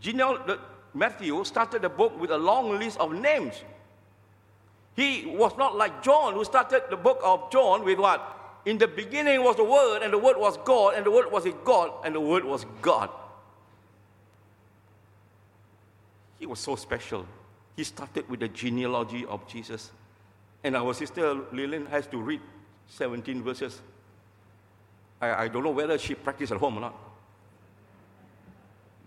Geneal- 0.00 0.46
the, 0.46 0.60
Matthew 0.94 1.44
started 1.44 1.82
the 1.82 1.88
book 1.88 2.18
with 2.20 2.30
a 2.30 2.38
long 2.38 2.78
list 2.78 2.98
of 2.98 3.12
names. 3.12 3.54
He 4.94 5.24
was 5.26 5.56
not 5.56 5.74
like 5.76 6.02
John, 6.02 6.34
who 6.34 6.44
started 6.44 6.82
the 6.90 6.96
book 6.96 7.20
of 7.24 7.50
John 7.50 7.84
with 7.84 7.98
what? 7.98 8.60
In 8.64 8.78
the 8.78 8.86
beginning 8.86 9.42
was 9.42 9.56
the 9.56 9.64
Word, 9.64 10.02
and 10.02 10.12
the 10.12 10.18
Word 10.18 10.36
was 10.36 10.56
God, 10.58 10.94
and 10.94 11.04
the 11.04 11.10
Word 11.10 11.32
was 11.32 11.44
with 11.44 11.64
God, 11.64 11.90
and 12.04 12.14
the 12.14 12.20
Word 12.20 12.44
was 12.44 12.64
God. 12.80 13.10
He 16.42 16.46
was 16.46 16.58
so 16.58 16.74
special. 16.74 17.24
He 17.76 17.84
started 17.84 18.28
with 18.28 18.40
the 18.40 18.48
genealogy 18.48 19.24
of 19.26 19.46
Jesus. 19.46 19.92
And 20.64 20.74
our 20.74 20.92
sister 20.92 21.36
Lillian 21.52 21.86
has 21.86 22.08
to 22.08 22.18
read 22.18 22.40
17 22.88 23.44
verses. 23.44 23.80
I, 25.20 25.44
I 25.44 25.46
don't 25.46 25.62
know 25.62 25.70
whether 25.70 25.96
she 25.98 26.16
practiced 26.16 26.50
at 26.50 26.58
home 26.58 26.78
or 26.78 26.80
not. 26.80 26.94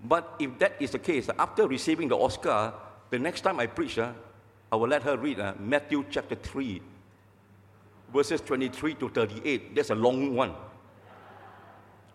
But 0.01 0.35
if 0.39 0.57
that 0.59 0.77
is 0.79 0.91
the 0.91 0.99
case, 0.99 1.29
after 1.37 1.67
receiving 1.67 2.07
the 2.07 2.15
Oscar, 2.15 2.73
the 3.09 3.19
next 3.19 3.41
time 3.41 3.59
I 3.59 3.67
preach, 3.67 3.99
uh, 3.99 4.13
I 4.71 4.77
will 4.77 4.87
let 4.87 5.03
her 5.03 5.17
read 5.17 5.41
uh, 5.41 5.55
Matthew 5.59 6.05
chapter 6.09 6.35
3, 6.35 6.81
verses 8.13 8.39
23 8.39 8.93
to 8.93 9.09
38. 9.09 9.75
That's 9.75 9.89
a 9.89 9.95
long 9.95 10.33
one. 10.33 10.53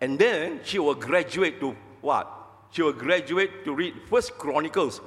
And 0.00 0.18
then 0.18 0.60
she 0.64 0.78
will 0.78 0.94
graduate 0.94 1.60
to 1.60 1.76
what? 2.00 2.39
She 2.70 2.82
will 2.82 2.92
graduate 2.92 3.64
to 3.64 3.74
read 3.74 3.94
First 4.08 4.38
Chronicles 4.38 5.00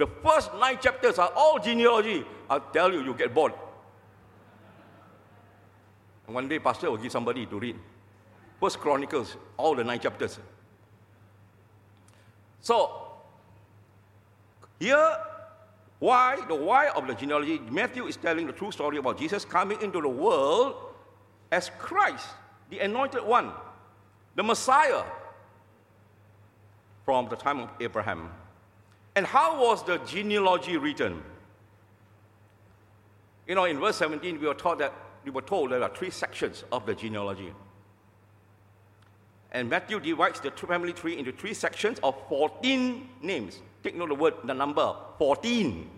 the 0.00 0.06
first 0.06 0.50
nine 0.54 0.78
chapters 0.80 1.18
are 1.18 1.30
all 1.36 1.58
genealogy. 1.58 2.24
I'll 2.48 2.64
tell 2.72 2.90
you, 2.90 3.02
you 3.02 3.12
get 3.12 3.34
bored. 3.34 3.52
And 6.24 6.34
one 6.34 6.48
day, 6.48 6.58
pastor 6.58 6.90
will 6.90 6.96
give 6.96 7.12
somebody 7.12 7.44
to 7.44 7.58
read. 7.60 7.76
First 8.58 8.78
Chronicles, 8.78 9.36
all 9.58 9.74
the 9.74 9.84
nine 9.84 10.00
chapters. 10.00 10.38
So, 12.62 13.08
Here, 14.78 15.18
why, 15.98 16.40
the 16.48 16.54
why 16.54 16.88
of 16.88 17.06
the 17.06 17.12
genealogy, 17.12 17.58
Matthew 17.70 18.06
is 18.06 18.16
telling 18.16 18.46
the 18.46 18.54
true 18.54 18.72
story 18.72 18.96
about 18.96 19.18
Jesus 19.18 19.44
coming 19.44 19.82
into 19.82 20.00
the 20.00 20.08
world 20.08 20.76
as 21.52 21.70
Christ, 21.78 22.26
the 22.70 22.78
anointed 22.78 23.22
one, 23.22 23.52
the 24.34 24.42
Messiah 24.42 25.02
from 27.10 27.28
the 27.28 27.34
time 27.34 27.58
of 27.58 27.68
Abraham. 27.80 28.30
And 29.16 29.26
how 29.26 29.60
was 29.60 29.82
the 29.82 29.98
genealogy 30.06 30.76
written? 30.76 31.20
You 33.48 33.56
know, 33.56 33.64
in 33.64 33.80
verse 33.80 33.96
17, 33.96 34.38
we 34.38 34.46
were 34.46 34.54
taught 34.54 34.78
that 34.78 34.94
we 35.24 35.32
were 35.32 35.42
told 35.42 35.72
there 35.72 35.82
are 35.82 35.92
three 35.92 36.10
sections 36.10 36.62
of 36.70 36.86
the 36.86 36.94
genealogy. 36.94 37.52
And 39.50 39.68
Matthew 39.68 39.98
divides 39.98 40.38
the 40.38 40.52
family 40.52 40.92
tree 40.92 41.18
into 41.18 41.32
three 41.32 41.52
sections 41.52 41.98
of 42.04 42.14
14 42.28 43.08
names. 43.22 43.58
Take 43.82 43.96
note 43.96 44.12
of 44.12 44.18
the 44.18 44.22
word, 44.22 44.34
the 44.44 44.54
number 44.54 44.94
14. 45.18 45.90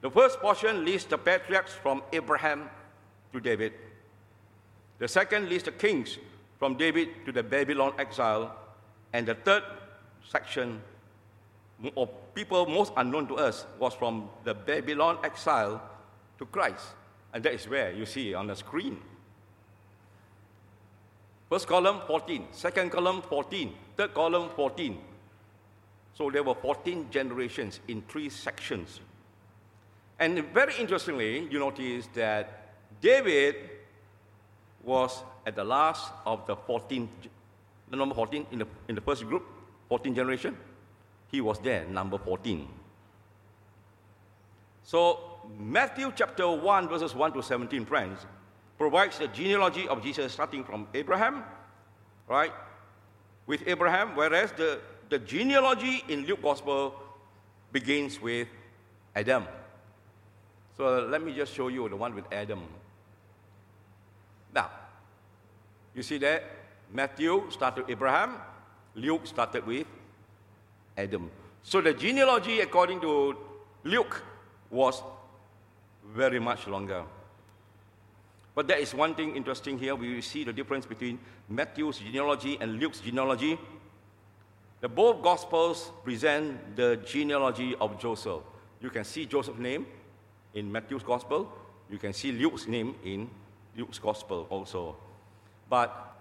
The 0.00 0.10
first 0.12 0.38
portion 0.38 0.84
lists 0.84 1.08
the 1.08 1.18
patriarchs 1.18 1.72
from 1.72 2.04
Abraham 2.12 2.70
to 3.32 3.40
David. 3.40 3.72
The 5.00 5.08
second 5.08 5.48
lists 5.48 5.66
the 5.66 5.72
kings 5.72 6.18
from 6.60 6.76
David 6.76 7.26
to 7.26 7.32
the 7.32 7.42
Babylon 7.42 7.94
exile. 7.98 8.61
And 9.12 9.26
the 9.26 9.34
third 9.34 9.62
section 10.28 10.80
of 11.96 12.08
people 12.34 12.66
most 12.66 12.92
unknown 12.96 13.26
to 13.28 13.36
us 13.36 13.66
was 13.78 13.94
from 13.94 14.28
the 14.44 14.54
Babylon 14.54 15.18
exile 15.24 15.82
to 16.38 16.46
Christ. 16.46 16.86
And 17.34 17.42
that 17.44 17.54
is 17.54 17.68
where 17.68 17.92
you 17.92 18.06
see 18.06 18.34
on 18.34 18.46
the 18.46 18.56
screen. 18.56 19.00
First 21.48 21.66
column, 21.66 22.00
14. 22.06 22.46
Second 22.52 22.90
column, 22.90 23.22
14. 23.22 23.74
Third 23.96 24.14
column, 24.14 24.48
14. 24.56 24.98
So 26.14 26.30
there 26.30 26.42
were 26.42 26.54
14 26.54 27.08
generations 27.10 27.80
in 27.88 28.02
three 28.02 28.28
sections. 28.30 29.00
And 30.18 30.44
very 30.54 30.74
interestingly, 30.78 31.48
you 31.50 31.58
notice 31.58 32.08
that 32.14 32.74
David 33.00 33.56
was 34.82 35.22
at 35.46 35.56
the 35.56 35.64
last 35.64 36.12
of 36.24 36.46
the 36.46 36.56
14, 36.56 37.08
the 37.92 37.98
number 37.98 38.14
14 38.14 38.46
in 38.50 38.58
the, 38.58 38.66
in 38.88 38.94
the 38.94 39.00
first 39.00 39.24
group, 39.28 39.44
14 39.90 40.14
generation. 40.14 40.56
He 41.30 41.40
was 41.40 41.58
there, 41.60 41.84
number 41.84 42.18
14. 42.18 42.66
So 44.82 45.20
Matthew 45.58 46.10
chapter 46.16 46.50
1, 46.50 46.88
verses 46.88 47.14
1 47.14 47.34
to 47.34 47.42
17, 47.42 47.84
friends, 47.84 48.26
provides 48.78 49.18
the 49.18 49.28
genealogy 49.28 49.86
of 49.86 50.02
Jesus 50.02 50.32
starting 50.32 50.64
from 50.64 50.88
Abraham, 50.94 51.44
right? 52.28 52.52
With 53.46 53.62
Abraham, 53.66 54.16
whereas 54.16 54.52
the, 54.52 54.80
the 55.10 55.18
genealogy 55.18 56.02
in 56.08 56.24
Luke 56.24 56.42
Gospel 56.42 56.94
begins 57.72 58.20
with 58.20 58.48
Adam. 59.14 59.46
So 60.78 61.06
let 61.10 61.22
me 61.22 61.34
just 61.34 61.52
show 61.52 61.68
you 61.68 61.86
the 61.90 61.96
one 61.96 62.14
with 62.14 62.24
Adam. 62.32 62.62
Now, 64.54 64.70
you 65.94 66.02
see 66.02 66.16
that 66.18 66.61
Matthew 66.92 67.50
started 67.50 67.82
with 67.82 67.90
Abraham, 67.90 68.36
Luke 68.94 69.26
started 69.26 69.66
with 69.66 69.86
Adam. 70.96 71.30
So 71.62 71.80
the 71.80 71.94
genealogy, 71.94 72.60
according 72.60 73.00
to 73.00 73.36
Luke, 73.84 74.22
was 74.70 75.02
very 76.14 76.38
much 76.38 76.66
longer. 76.66 77.04
But 78.54 78.68
there 78.68 78.78
is 78.78 78.92
one 78.94 79.14
thing 79.14 79.34
interesting 79.34 79.78
here. 79.78 79.94
We 79.94 80.20
see 80.20 80.44
the 80.44 80.52
difference 80.52 80.84
between 80.84 81.18
Matthew's 81.48 81.98
genealogy 81.98 82.58
and 82.60 82.78
Luke's 82.78 83.00
genealogy. 83.00 83.58
The 84.80 84.88
both 84.88 85.22
Gospels 85.22 85.90
present 86.04 86.76
the 86.76 86.96
genealogy 87.06 87.74
of 87.80 87.98
Joseph. 87.98 88.42
You 88.80 88.90
can 88.90 89.04
see 89.04 89.24
Joseph's 89.24 89.58
name 89.58 89.86
in 90.54 90.70
Matthew's 90.70 91.02
Gospel. 91.02 91.50
You 91.88 91.98
can 91.98 92.12
see 92.12 92.32
Luke's 92.32 92.66
name 92.66 92.94
in 93.04 93.30
Luke's 93.76 93.98
Gospel 93.98 94.46
also. 94.50 94.96
But 95.70 96.11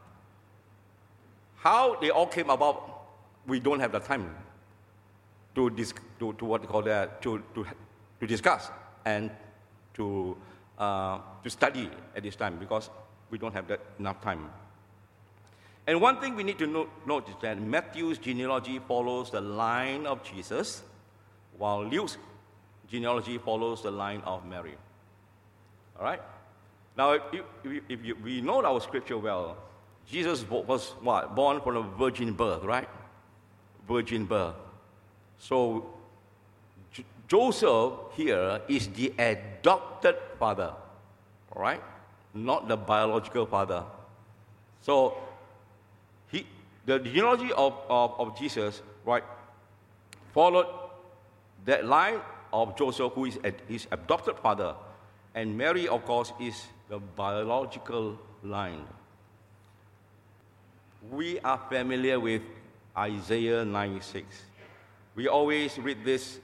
how 1.62 1.95
they 2.02 2.10
all 2.10 2.26
came 2.26 2.50
about, 2.50 3.04
we 3.45 3.60
don't 3.60 3.80
have 3.80 3.91
the 3.91 4.00
time 4.00 4.36
to, 5.54 5.69
dis- 5.69 5.93
to, 6.19 6.34
to 6.34 6.45
what 6.45 6.67
call 6.67 6.82
that, 6.82 7.21
to, 7.21 7.43
to, 7.54 7.65
to 8.19 8.28
discuss 8.28 8.71
and 9.06 9.30
to, 9.93 10.36
uh, 10.80 11.19
to 11.43 11.50
study 11.50 11.89
at 12.15 12.24
this 12.24 12.36
time 12.36 12.58
because 12.58 12.89
we 13.30 13.38
don't 13.38 13.54
have 13.54 13.67
that 13.67 13.80
enough 14.00 14.19
time. 14.21 14.50
And 15.86 16.02
one 16.02 16.19
thing 16.19 16.36
we 16.36 16.43
need 16.43 16.58
to 16.60 16.67
note, 16.67 16.89
note 17.06 17.30
is 17.30 17.36
that 17.41 17.62
Matthew's 17.62 18.17
genealogy 18.17 18.80
follows 18.88 19.30
the 19.30 19.41
line 19.41 20.08
of 20.08 20.24
Jesus, 20.24 20.82
while 21.58 21.86
Luke's 21.86 22.17
genealogy 22.89 23.38
follows 23.38 23.84
the 23.84 23.91
line 23.91 24.21
of 24.21 24.45
Mary. 24.45 24.76
All 26.00 26.06
right? 26.06 26.21
Now, 26.97 27.12
if, 27.12 27.24
if, 27.63 27.84
if 27.88 28.06
you, 28.06 28.15
we 28.24 28.41
know 28.41 28.63
our 28.65 28.82
scripture 28.82 29.17
well, 29.17 29.58
Jesus 30.12 30.43
was 30.50 30.89
what? 31.02 31.34
Born 31.36 31.62
from 31.62 31.78
a 31.78 31.82
virgin 31.82 32.34
birth, 32.34 32.63
right? 32.63 32.89
Virgin 33.88 34.26
birth. 34.26 34.56
So 35.39 35.86
Joseph 37.32 37.93
here 38.12 38.60
is 38.67 38.89
the 38.89 39.13
adopted 39.17 40.17
father, 40.38 40.74
right? 41.56 41.82
Not 42.34 42.67
the 42.67 42.76
biological 42.76 43.45
father. 43.45 43.86
So, 44.82 45.17
he, 46.30 46.45
the 46.86 47.00
genealogy 47.00 47.54
of, 47.54 47.74
of, 47.88 48.19
of 48.19 48.38
Jesus, 48.38 48.82
right, 49.06 49.24
followed 50.34 50.67
that 51.63 51.86
line 51.86 52.19
of 52.52 52.78
Joseph, 52.78 53.13
who 53.13 53.26
is 53.26 53.39
his 53.69 53.88
adopted 53.91 54.38
father, 54.39 54.76
and 55.34 55.58
Mary, 55.58 55.88
of 55.88 56.04
course, 56.04 56.34
is 56.38 56.62
the 56.89 57.00
biological 57.00 58.19
line. 58.43 58.84
We 61.10 61.40
are 61.40 61.60
familiar 61.70 62.20
with 62.20 62.42
Isaiah 62.98 63.66
96. 63.66 64.26
We 65.16 65.28
always 65.28 65.78
read 65.80 66.06
this 66.06 66.40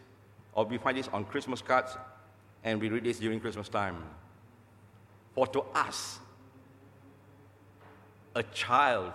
or 0.57 0.65
we 0.65 0.79
find 0.79 0.97
this 0.97 1.07
on 1.09 1.23
Christmas 1.23 1.61
cards, 1.61 1.95
and 2.63 2.81
we 2.81 2.89
read 2.89 3.03
this 3.03 3.19
during 3.19 3.39
Christmas 3.39 3.69
time. 3.69 4.03
For 5.35 5.45
to 5.45 5.61
us, 5.75 6.17
a 8.33 8.41
child 8.41 9.13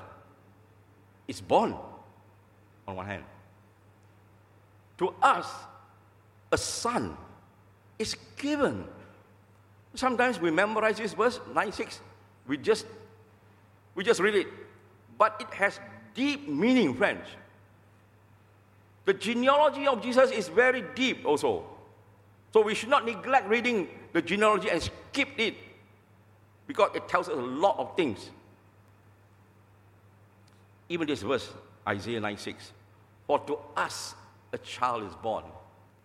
is 1.26 1.40
born, 1.40 1.74
on 2.86 2.94
one 2.94 3.06
hand. 3.06 3.24
To 4.98 5.12
us, 5.20 5.52
a 6.52 6.56
son 6.56 7.16
is 7.98 8.16
given. 8.36 8.84
Sometimes 9.94 10.40
we 10.40 10.52
memorize 10.52 10.98
this 10.98 11.12
verse 11.12 11.40
96. 11.52 12.00
We 12.46 12.56
just 12.56 12.86
we 13.96 14.04
just 14.04 14.20
read 14.20 14.36
it. 14.36 14.46
But 15.22 15.36
it 15.38 15.54
has 15.54 15.78
deep 16.14 16.48
meaning, 16.48 16.94
friends. 16.94 17.24
The 19.04 19.14
genealogy 19.14 19.86
of 19.86 20.02
Jesus 20.02 20.32
is 20.32 20.48
very 20.48 20.82
deep 20.96 21.24
also. 21.24 21.62
So 22.52 22.60
we 22.60 22.74
should 22.74 22.88
not 22.88 23.06
neglect 23.06 23.48
reading 23.48 23.86
the 24.12 24.20
genealogy 24.20 24.68
and 24.68 24.82
skip 24.82 25.28
it 25.38 25.54
because 26.66 26.90
it 26.96 27.06
tells 27.06 27.28
us 27.28 27.38
a 27.38 27.40
lot 27.40 27.78
of 27.78 27.94
things. 27.96 28.30
Even 30.88 31.06
this 31.06 31.22
verse, 31.22 31.52
Isaiah 31.86 32.18
9 32.18 32.36
6. 32.36 32.72
For 33.28 33.38
to 33.46 33.58
us 33.76 34.16
a 34.52 34.58
child 34.58 35.04
is 35.04 35.14
born. 35.22 35.44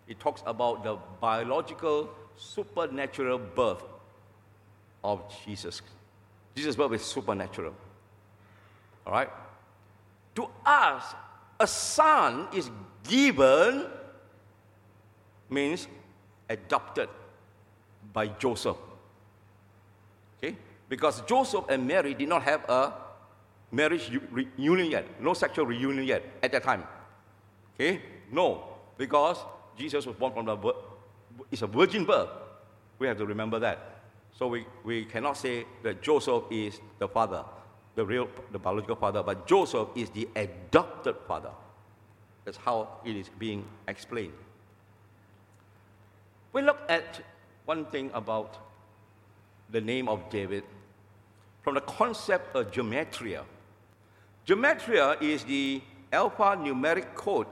It 0.08 0.20
talks 0.20 0.44
about 0.46 0.84
the 0.84 1.00
biological, 1.20 2.12
supernatural 2.36 3.40
birth 3.40 3.82
of 5.04 5.24
Jesus. 5.44 5.82
Jesus' 6.56 6.76
birth 6.76 6.94
is 6.94 7.02
supernatural. 7.02 7.74
All 9.08 9.14
right? 9.14 9.30
To 10.36 10.50
us, 10.66 11.16
a 11.60 11.66
son 11.66 12.48
is 12.54 12.70
given 13.08 13.86
means 15.50 15.88
adopted 16.50 17.08
by 18.12 18.28
Joseph. 18.28 18.76
Okay? 20.38 20.58
Because 20.90 21.22
Joseph 21.22 21.64
and 21.70 21.88
Mary 21.88 22.14
did 22.14 22.28
not 22.28 22.44
have 22.44 22.70
a 22.70 22.94
marriage 23.72 24.12
reunion 24.30 24.92
yet, 24.92 25.22
no 25.22 25.34
sexual 25.34 25.66
reunion 25.66 26.06
yet 26.06 26.24
at 26.44 26.52
that 26.52 26.64
time. 26.64 26.84
Okay? 27.76 28.02
No, 28.30 28.64
because 28.98 29.38
Jesus 29.78 30.06
was 30.06 30.18
born 30.18 30.34
from 30.34 30.46
the 30.46 30.76
it's 31.50 31.62
a 31.62 31.68
virgin 31.68 32.04
birth. 32.04 32.30
We 33.00 33.08
have 33.08 33.18
to 33.18 33.26
remember 33.26 33.60
that. 33.60 34.02
So 34.38 34.48
we, 34.48 34.66
we 34.84 35.06
cannot 35.06 35.38
say 35.38 35.66
that 35.84 36.02
Joseph 36.02 36.44
is 36.52 36.80
the 37.00 37.08
father 37.08 37.46
the 37.98 38.06
real, 38.06 38.30
the 38.52 38.60
biological 38.60 38.96
father, 38.96 39.24
but 39.24 39.48
Joseph 39.48 39.88
is 39.96 40.12
the 40.12 40.30
adopted 40.36 41.16
father. 41.28 41.50
That's 42.46 42.58
how 42.58 43.02
it 43.04 43.16
is 43.16 43.28
being 43.40 43.66
explained. 43.88 44.38
We 46.54 46.62
look 46.62 46.78
at 46.90 47.20
one 47.66 47.86
thing 47.86 48.12
about 48.14 48.60
the 49.72 49.82
name 49.82 50.08
of 50.08 50.30
David 50.30 50.64
from 51.64 51.74
the 51.74 51.82
concept 51.82 52.56
of 52.56 52.72
gematria. 52.72 53.44
Gematria 54.46 55.20
is 55.20 55.44
the 55.44 55.82
alphanumeric 56.14 57.16
code 57.16 57.48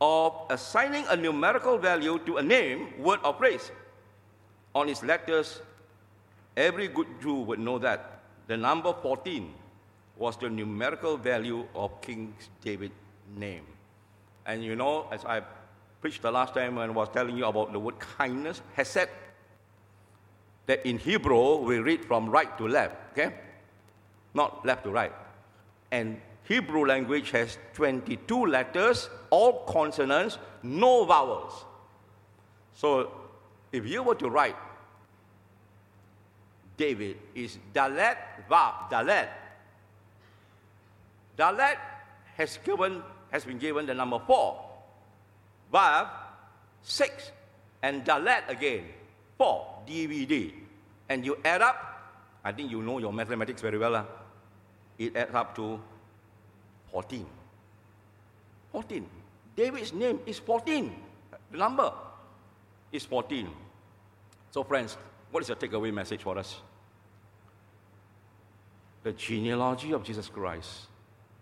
of 0.00 0.34
assigning 0.50 1.04
a 1.10 1.16
numerical 1.16 1.78
value 1.78 2.18
to 2.26 2.38
a 2.38 2.42
name, 2.42 2.88
word, 2.98 3.20
or 3.24 3.34
phrase. 3.34 3.70
On 4.74 4.88
its 4.88 5.04
letters, 5.04 5.62
every 6.56 6.88
good 6.88 7.06
Jew 7.22 7.36
would 7.42 7.60
know 7.60 7.78
that 7.78 8.17
the 8.48 8.56
number 8.56 8.92
14 8.92 9.54
was 10.16 10.36
the 10.36 10.50
numerical 10.50 11.16
value 11.16 11.64
of 11.74 12.00
King 12.00 12.34
David's 12.60 12.94
name. 13.36 13.64
And 14.46 14.64
you 14.64 14.74
know, 14.74 15.06
as 15.12 15.24
I 15.24 15.42
preached 16.00 16.22
the 16.22 16.30
last 16.30 16.54
time 16.54 16.78
I 16.78 16.88
was 16.88 17.08
telling 17.10 17.36
you 17.36 17.44
about 17.44 17.72
the 17.72 17.78
word 17.78 17.98
kindness, 18.00 18.62
hesed, 18.74 19.08
that 20.66 20.84
in 20.84 20.98
Hebrew 20.98 21.56
we 21.58 21.78
read 21.78 22.04
from 22.04 22.28
right 22.28 22.56
to 22.58 22.66
left, 22.66 22.96
okay? 23.12 23.34
Not 24.34 24.64
left 24.64 24.84
to 24.84 24.90
right. 24.90 25.12
And 25.90 26.20
Hebrew 26.44 26.86
language 26.86 27.30
has 27.32 27.58
22 27.74 28.46
letters, 28.46 29.10
all 29.30 29.64
consonants, 29.64 30.38
no 30.62 31.04
vowels. 31.04 31.64
So 32.74 33.12
if 33.72 33.86
you 33.86 34.02
were 34.02 34.14
to 34.14 34.30
write 34.30 34.56
David 36.78 37.18
is 37.34 37.58
Dalet 37.74 38.16
Vav, 38.48 38.88
Dalet. 38.88 39.26
Dalet 41.36 41.76
has, 42.36 42.58
given, 42.64 43.02
has 43.30 43.44
been 43.44 43.58
given 43.58 43.84
the 43.84 43.94
number 43.94 44.18
four. 44.24 44.62
Vav, 45.74 46.08
six. 46.82 47.32
And 47.82 48.04
Dalet 48.04 48.48
again, 48.48 48.86
four, 49.36 49.66
DVD. 49.86 50.52
And 51.08 51.26
you 51.26 51.36
add 51.44 51.62
up, 51.62 51.76
I 52.44 52.52
think 52.52 52.70
you 52.70 52.80
know 52.80 52.98
your 52.98 53.12
mathematics 53.12 53.60
very 53.60 53.78
well. 53.78 53.94
Huh? 53.94 54.04
It 54.98 55.16
adds 55.16 55.34
up 55.34 55.54
to 55.56 55.80
14. 56.92 57.26
14. 58.72 59.06
David's 59.56 59.92
name 59.92 60.20
is 60.26 60.38
14. 60.38 60.94
The 61.50 61.58
number 61.58 61.92
is 62.92 63.04
14. 63.04 63.48
So, 64.50 64.62
friends, 64.62 64.96
what 65.30 65.42
is 65.42 65.48
your 65.48 65.56
takeaway 65.56 65.92
message 65.92 66.22
for 66.22 66.38
us? 66.38 66.60
The 69.02 69.12
genealogy 69.12 69.92
of 69.92 70.02
Jesus 70.02 70.28
Christ 70.28 70.86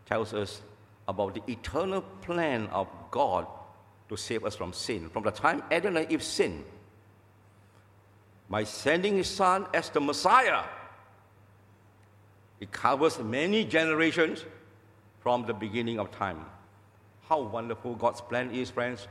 tells 0.07 0.35
us 0.35 0.63
about 1.09 1.35
the 1.35 1.43
eternal 1.51 2.03
plan 2.23 2.67
of 2.69 2.89
God 3.11 3.47
to 4.09 4.17
save 4.17 4.45
us 4.45 4.55
from 4.55 4.73
sin. 4.73 5.09
From 5.09 5.23
the 5.23 5.31
time 5.31 5.63
Adam 5.71 5.97
and 5.97 6.11
Eve 6.11 6.23
sinned, 6.23 6.65
by 8.49 8.65
sending 8.65 9.17
his 9.17 9.29
son 9.29 9.67
as 9.75 9.91
the 9.91 10.01
Messiah, 10.01 10.63
it 12.61 12.71
covers 12.71 13.19
many 13.19 13.65
generations 13.65 14.45
from 15.21 15.45
the 15.45 15.53
beginning 15.53 15.99
of 15.99 16.11
time. 16.11 16.45
How 17.29 17.41
wonderful 17.41 17.97
God's 17.97 18.21
plan 18.21 18.53
is, 18.53 18.71
friends. 18.71 19.09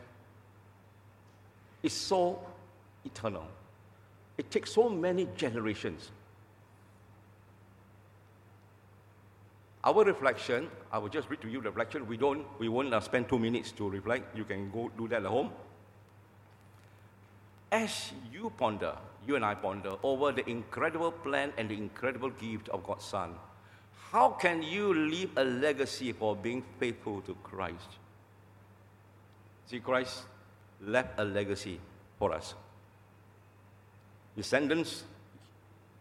It's 1.83 1.93
so 1.93 2.39
eternal. 3.03 3.45
It 4.37 4.49
takes 4.49 4.71
so 4.71 4.89
many 4.89 5.27
generations. 5.35 6.11
Our 9.85 10.03
reflection, 10.03 10.69
I 10.91 10.97
will 10.97 11.09
just 11.09 11.29
read 11.29 11.41
to 11.41 11.47
you 11.47 11.61
the 11.61 11.69
reflection. 11.69 12.07
We 12.07 12.17
don't, 12.17 12.45
we 12.59 12.69
won't 12.69 12.93
uh, 12.93 12.99
spend 12.99 13.29
two 13.29 13.37
minutes 13.37 13.71
to 13.73 13.87
reflect. 13.89 14.35
You 14.35 14.43
can 14.43 14.71
go 14.71 14.91
do 14.97 15.07
that 15.09 15.23
at 15.23 15.25
home. 15.25 15.51
As 17.71 18.11
you 18.33 18.51
ponder, 18.57 18.95
you 19.27 19.35
and 19.35 19.45
I 19.45 19.53
ponder 19.53 19.95
over 20.01 20.31
the 20.31 20.47
incredible 20.49 21.11
plan 21.11 21.53
and 21.57 21.69
the 21.69 21.75
incredible 21.75 22.29
gift 22.31 22.69
of 22.69 22.83
God's 22.83 23.05
Son, 23.05 23.35
how 24.11 24.29
can 24.29 24.63
you 24.63 24.93
leave 24.93 25.31
a 25.35 25.43
legacy 25.43 26.13
for 26.13 26.35
being 26.35 26.63
faithful 26.79 27.21
to 27.21 27.35
Christ? 27.43 27.89
See, 29.67 29.79
Christ 29.79 30.23
left 30.81 31.19
a 31.19 31.25
legacy 31.25 31.79
for 32.17 32.33
us 32.33 32.55
descendants 34.35 35.03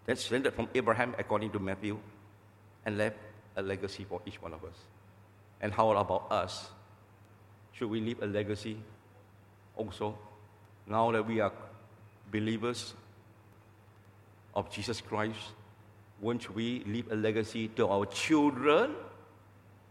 descended 0.06 0.52
from 0.52 0.68
Abraham 0.74 1.14
according 1.18 1.50
to 1.52 1.58
Matthew 1.58 1.98
and 2.84 2.98
left 2.98 3.16
a 3.56 3.62
legacy 3.62 4.04
for 4.04 4.20
each 4.26 4.40
one 4.42 4.52
of 4.52 4.64
us. 4.64 4.76
And 5.60 5.72
how 5.72 5.90
about 5.92 6.30
us? 6.30 6.70
Should 7.72 7.90
we 7.90 8.00
leave 8.00 8.22
a 8.22 8.26
legacy 8.26 8.76
also 9.76 10.16
now 10.86 11.10
that 11.12 11.26
we 11.26 11.40
are 11.40 11.52
believers 12.30 12.94
of 14.54 14.70
Jesus 14.70 15.00
Christ? 15.00 15.38
Won't 16.20 16.54
we 16.54 16.84
leave 16.86 17.10
a 17.10 17.16
legacy 17.16 17.68
to 17.68 17.88
our 17.88 18.06
children, 18.06 18.94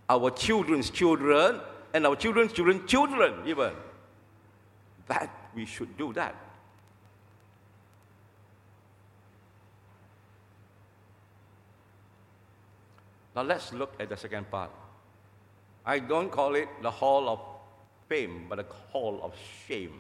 our 0.10 0.32
children's 0.32 0.90
children, 0.90 1.60
and 1.94 2.08
our 2.08 2.16
children's 2.16 2.54
children's 2.54 2.90
children, 2.90 3.34
even? 3.46 3.72
That 5.08 5.30
we 5.54 5.66
should 5.66 5.98
do 5.98 6.14
that. 6.14 6.36
Now 13.36 13.42
let's 13.42 13.74
look 13.74 13.94
at 14.00 14.10
the 14.10 14.18
second 14.18 14.50
part. 14.50 14.72
I 15.86 16.00
don't 16.00 16.32
call 16.32 16.56
it 16.56 16.70
the 16.82 16.92
hall 16.92 17.28
of 17.28 17.40
fame, 18.08 18.46
but 18.48 18.58
the 18.58 18.66
hall 18.92 19.20
of 19.24 19.34
shame. 19.68 20.00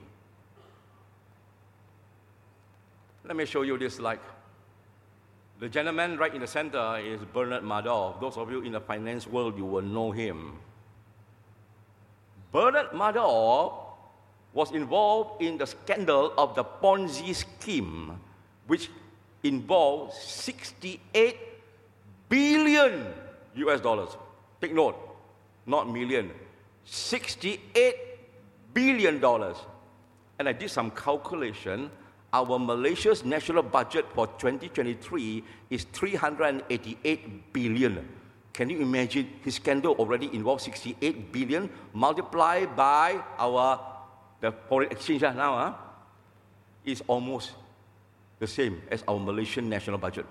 Let 3.26 3.36
me 3.36 3.46
show 3.46 3.64
you 3.64 3.78
this 3.78 3.96
slide. 3.96 4.20
The 5.60 5.70
gentleman 5.70 6.18
right 6.18 6.34
in 6.34 6.42
the 6.42 6.48
center 6.48 7.00
is 7.00 7.22
Bernard 7.34 7.64
Madoff. 7.64 8.20
Those 8.20 8.38
of 8.38 8.52
you 8.52 8.62
in 8.62 8.74
the 8.74 8.82
finance 8.82 9.28
world, 9.28 9.58
you 9.58 9.66
will 9.66 9.82
know 9.82 10.12
him. 10.12 10.60
Bernard 12.52 12.92
Madoff 12.92 13.74
was 14.54 14.72
involved 14.72 15.42
in 15.42 15.58
the 15.58 15.66
scandal 15.66 16.34
of 16.38 16.54
the 16.54 16.64
Ponzi 16.64 17.34
scheme, 17.34 18.20
which 18.68 18.90
involved 19.42 20.14
68 20.14 21.38
billion 22.30 23.14
US 23.56 23.82
dollars. 23.82 24.10
Take 24.62 24.74
note, 24.74 24.96
not 25.66 25.92
million, 25.92 26.32
68 26.86 27.96
billion 28.74 29.20
dollars. 29.20 29.58
And 30.40 30.50
I 30.50 30.54
did 30.54 30.70
some 30.70 30.92
calculation. 30.92 31.90
Our 32.32 32.58
Malaysia's 32.58 33.24
national 33.24 33.62
budget 33.62 34.06
for 34.14 34.26
2023 34.26 35.44
is 35.70 35.84
388 35.94 37.54
billion. 37.54 38.10
Can 38.54 38.70
you 38.70 38.80
imagine 38.82 39.30
his 39.44 39.56
scandal 39.56 39.94
already 39.96 40.34
involved 40.34 40.62
68 40.62 41.32
billion 41.32 41.70
multiplied 41.94 42.76
by 42.76 43.22
our 43.38 43.80
the 44.44 44.52
foreign 44.68 44.92
exchange 44.92 45.22
now 45.22 45.56
huh, 45.56 45.74
is 46.84 47.02
almost 47.08 47.52
the 48.40 48.48
same 48.48 48.82
as 48.92 49.02
our 49.08 49.18
Malaysian 49.18 49.70
national 49.70 49.98
budget. 49.98 50.26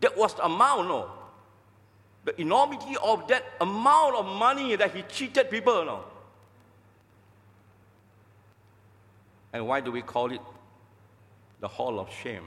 That 0.00 0.16
was 0.16 0.32
the 0.34 0.46
amount, 0.46 0.88
no? 0.88 1.10
The 2.24 2.40
enormity 2.40 2.96
of 3.02 3.26
that 3.28 3.44
amount 3.60 4.14
of 4.16 4.26
money 4.26 4.76
that 4.76 4.94
he 4.94 5.02
cheated 5.02 5.50
people. 5.50 5.84
Know? 5.84 6.04
And 9.52 9.66
why 9.66 9.80
do 9.80 9.90
we 9.90 10.02
call 10.02 10.32
it 10.32 10.40
the 11.60 11.68
Hall 11.68 11.98
of 11.98 12.10
Shame? 12.12 12.44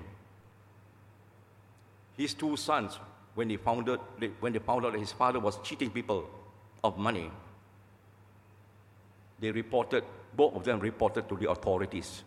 His 2.17 2.33
two 2.33 2.55
sons, 2.55 2.97
when 3.35 3.49
they 3.49 3.57
found 3.57 3.89
out, 3.89 4.01
when 4.39 4.53
they 4.53 4.59
found 4.59 4.85
out 4.85 4.93
that 4.93 4.99
his 4.99 5.11
father 5.11 5.39
was 5.39 5.59
cheating 5.63 5.89
people 5.89 6.29
of 6.83 6.97
money, 6.97 7.29
they 9.39 9.51
reported, 9.51 10.03
both 10.33 10.55
of 10.55 10.63
them 10.63 10.79
reported 10.79 11.27
to 11.27 11.35
the 11.35 11.49
authorities. 11.49 12.23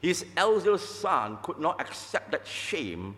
His 0.00 0.26
elder 0.36 0.76
son 0.76 1.38
could 1.42 1.58
not 1.58 1.80
accept 1.80 2.30
that 2.32 2.46
shame 2.46 3.16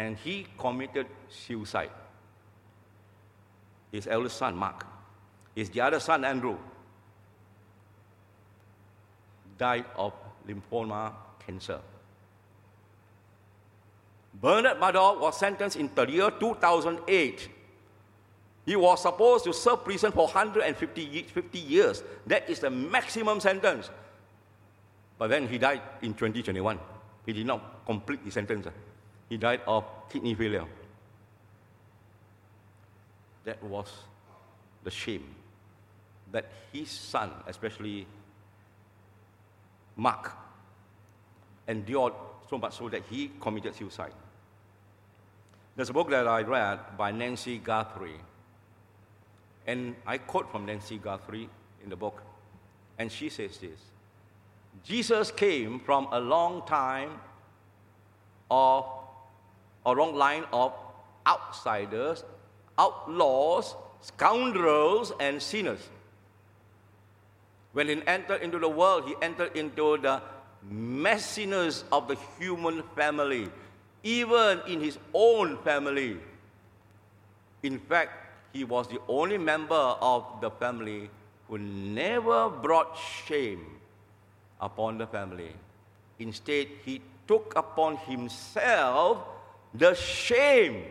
and 0.00 0.16
he 0.16 0.46
committed 0.56 1.06
suicide. 1.28 1.90
His 3.92 4.06
eldest 4.06 4.38
son, 4.38 4.56
Mark, 4.56 4.86
his 5.54 5.68
the 5.68 5.82
other 5.82 6.00
son, 6.00 6.24
Andrew, 6.24 6.56
died 9.58 9.84
of 9.96 10.14
lymphoma 10.48 11.12
cancer. 11.44 11.80
Bernard 14.40 14.78
Madoff 14.78 15.20
was 15.20 15.38
sentenced 15.38 15.76
in 15.76 15.90
the 15.94 16.06
year 16.10 16.30
2008. 16.30 17.48
He 18.64 18.76
was 18.76 19.02
supposed 19.02 19.44
to 19.44 19.52
serve 19.52 19.84
prison 19.84 20.12
for 20.12 20.24
150 20.28 21.22
50 21.24 21.58
years. 21.58 22.02
That 22.26 22.48
is 22.48 22.60
the 22.60 22.70
maximum 22.70 23.38
sentence. 23.38 23.90
But 25.18 25.28
then 25.28 25.46
he 25.46 25.58
died 25.58 25.82
in 26.00 26.14
2021. 26.14 26.78
He 27.26 27.34
did 27.34 27.46
not 27.46 27.84
complete 27.84 28.24
the 28.24 28.30
sentence. 28.30 28.66
Ah. 28.66 28.89
He 29.30 29.36
died 29.36 29.60
of 29.66 29.84
kidney 30.10 30.34
failure. 30.34 30.66
That 33.44 33.62
was 33.62 33.88
the 34.84 34.90
shame 34.90 35.24
that 36.32 36.50
his 36.72 36.90
son, 36.90 37.30
especially 37.46 38.06
Mark, 39.96 40.32
endured 41.68 42.12
so 42.48 42.58
much 42.58 42.76
so 42.76 42.88
that 42.88 43.02
he 43.08 43.30
committed 43.40 43.74
suicide. 43.74 44.12
There's 45.76 45.90
a 45.90 45.92
book 45.92 46.10
that 46.10 46.26
I 46.26 46.42
read 46.42 46.98
by 46.98 47.12
Nancy 47.12 47.58
Guthrie. 47.58 48.20
And 49.66 49.94
I 50.06 50.18
quote 50.18 50.50
from 50.50 50.66
Nancy 50.66 50.98
Guthrie 50.98 51.48
in 51.84 51.90
the 51.90 51.96
book. 51.96 52.22
And 52.98 53.12
she 53.12 53.28
says 53.28 53.58
this 53.58 53.78
Jesus 54.84 55.30
came 55.30 55.78
from 55.78 56.08
a 56.10 56.18
long 56.18 56.66
time 56.66 57.20
of 58.50 58.99
a 59.86 59.92
long 59.92 60.14
line 60.14 60.44
of 60.52 60.72
outsiders, 61.26 62.24
outlaws, 62.78 63.74
scoundrels, 64.00 65.12
and 65.20 65.40
sinners. 65.40 65.80
When 67.72 67.88
he 67.88 68.02
entered 68.06 68.42
into 68.42 68.58
the 68.58 68.68
world, 68.68 69.04
he 69.06 69.14
entered 69.22 69.56
into 69.56 69.96
the 69.98 70.22
messiness 70.68 71.84
of 71.92 72.08
the 72.08 72.16
human 72.38 72.82
family, 72.96 73.48
even 74.02 74.60
in 74.66 74.80
his 74.80 74.98
own 75.14 75.56
family. 75.58 76.18
In 77.62 77.78
fact, 77.78 78.12
he 78.52 78.64
was 78.64 78.88
the 78.88 79.00
only 79.08 79.38
member 79.38 79.74
of 79.74 80.24
the 80.40 80.50
family 80.50 81.08
who 81.48 81.58
never 81.58 82.48
brought 82.48 82.96
shame 83.26 83.64
upon 84.60 84.98
the 84.98 85.06
family. 85.06 85.52
Instead, 86.18 86.66
he 86.84 87.00
took 87.26 87.52
upon 87.56 87.96
himself 87.96 89.18
the 89.74 89.94
shame 89.94 90.84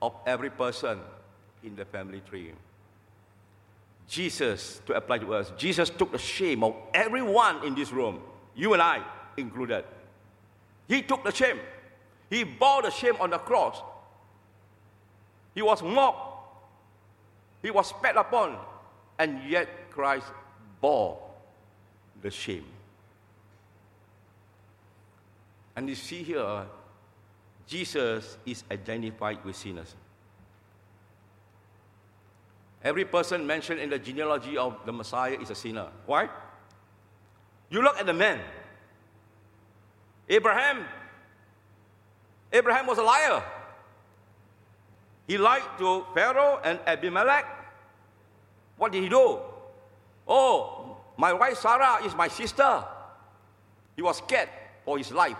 of 0.00 0.14
every 0.26 0.50
person 0.50 1.00
in 1.62 1.76
the 1.76 1.84
family 1.84 2.22
tree. 2.28 2.52
Jesus, 4.08 4.80
to 4.86 4.94
apply 4.94 5.18
to 5.18 5.34
us, 5.34 5.52
Jesus 5.56 5.90
took 5.90 6.12
the 6.12 6.18
shame 6.18 6.62
of 6.62 6.74
everyone 6.92 7.64
in 7.64 7.74
this 7.74 7.90
room, 7.90 8.20
you 8.54 8.72
and 8.72 8.82
I 8.82 9.02
included. 9.36 9.84
He 10.88 11.02
took 11.02 11.24
the 11.24 11.32
shame. 11.32 11.58
He 12.28 12.44
bore 12.44 12.82
the 12.82 12.90
shame 12.90 13.16
on 13.20 13.30
the 13.30 13.38
cross. 13.38 13.80
He 15.54 15.62
was 15.62 15.82
mocked. 15.82 16.32
He 17.62 17.70
was 17.70 17.88
spat 17.88 18.16
upon. 18.16 18.58
And 19.18 19.48
yet 19.48 19.68
Christ 19.90 20.26
bore 20.80 21.18
the 22.20 22.30
shame. 22.30 22.64
And 25.76 25.88
you 25.88 25.94
see 25.94 26.22
here, 26.22 26.66
Jesus 27.66 28.36
is 28.44 28.64
identified 28.70 29.44
with 29.44 29.56
sinners. 29.56 29.94
Every 32.82 33.06
person 33.06 33.46
mentioned 33.46 33.80
in 33.80 33.88
the 33.88 33.98
genealogy 33.98 34.58
of 34.58 34.76
the 34.84 34.92
Messiah 34.92 35.38
is 35.40 35.48
a 35.48 35.54
sinner. 35.54 35.88
Why? 36.04 36.28
You 37.70 37.82
look 37.82 37.98
at 37.98 38.04
the 38.04 38.12
men. 38.12 38.40
Abraham. 40.28 40.84
Abraham 42.52 42.86
was 42.86 42.98
a 42.98 43.02
liar. 43.02 43.42
He 45.26 45.38
lied 45.38 45.62
to 45.78 46.04
Pharaoh 46.14 46.60
and 46.62 46.78
Abimelech. 46.86 47.46
What 48.76 48.92
did 48.92 49.02
he 49.02 49.08
do? 49.08 49.38
Oh, 50.28 50.96
my 51.16 51.32
wife 51.32 51.58
Sarah 51.58 52.04
is 52.04 52.14
my 52.14 52.28
sister. 52.28 52.84
He 53.96 54.02
was 54.02 54.18
scared 54.18 54.48
for 54.84 54.98
his 54.98 55.10
life. 55.10 55.36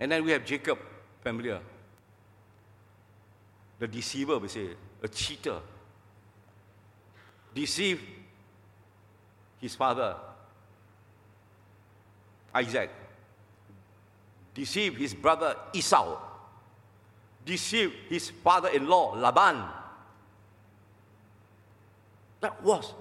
And 0.00 0.10
then 0.10 0.24
we 0.24 0.32
have 0.32 0.44
Jacob, 0.44 0.78
familiar. 1.22 1.60
The 3.78 3.88
deceiver, 3.88 4.38
we 4.38 4.48
say, 4.48 4.68
a 5.02 5.08
cheater. 5.08 5.58
Deceived 7.54 8.02
his 9.60 9.74
father, 9.74 10.16
Isaac. 12.54 12.90
Deceived 14.54 14.98
his 14.98 15.14
brother 15.14 15.56
Esau. 15.72 16.18
Deceived 17.44 17.94
his 18.08 18.30
father 18.30 18.68
in 18.68 18.88
law, 18.88 19.14
Laban. 19.14 19.62
That 22.40 22.62
was 22.62 22.92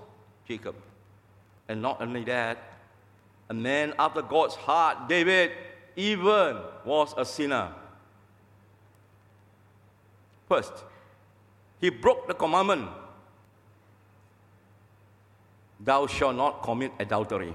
Jacob. 0.48 0.76
And 1.68 1.82
not 1.82 2.02
only 2.02 2.24
that, 2.26 2.58
a 3.50 3.54
man 3.54 3.94
after 4.00 4.22
God's 4.22 4.56
heart, 4.56 5.08
David, 5.08 5.52
even 5.96 6.58
was 6.86 7.14
a 7.18 7.26
sinner. 7.26 7.74
First, 10.48 10.74
he 11.80 11.90
broke 11.90 12.28
the 12.28 12.34
commandment 12.34 12.90
Thou 15.84 16.08
shalt 16.08 16.36
not 16.38 16.64
commit 16.64 16.94
adultery. 17.00 17.54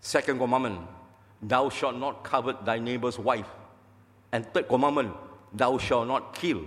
Second 0.00 0.38
commandment, 0.38 0.80
Thou 1.42 1.68
shalt 1.70 1.96
not 1.96 2.22
covet 2.22 2.64
thy 2.64 2.78
neighbor's 2.78 3.18
wife. 3.18 3.48
And 4.30 4.46
third 4.52 4.68
commandment, 4.68 5.12
Thou 5.52 5.78
shalt 5.78 6.06
not 6.06 6.34
kill. 6.34 6.62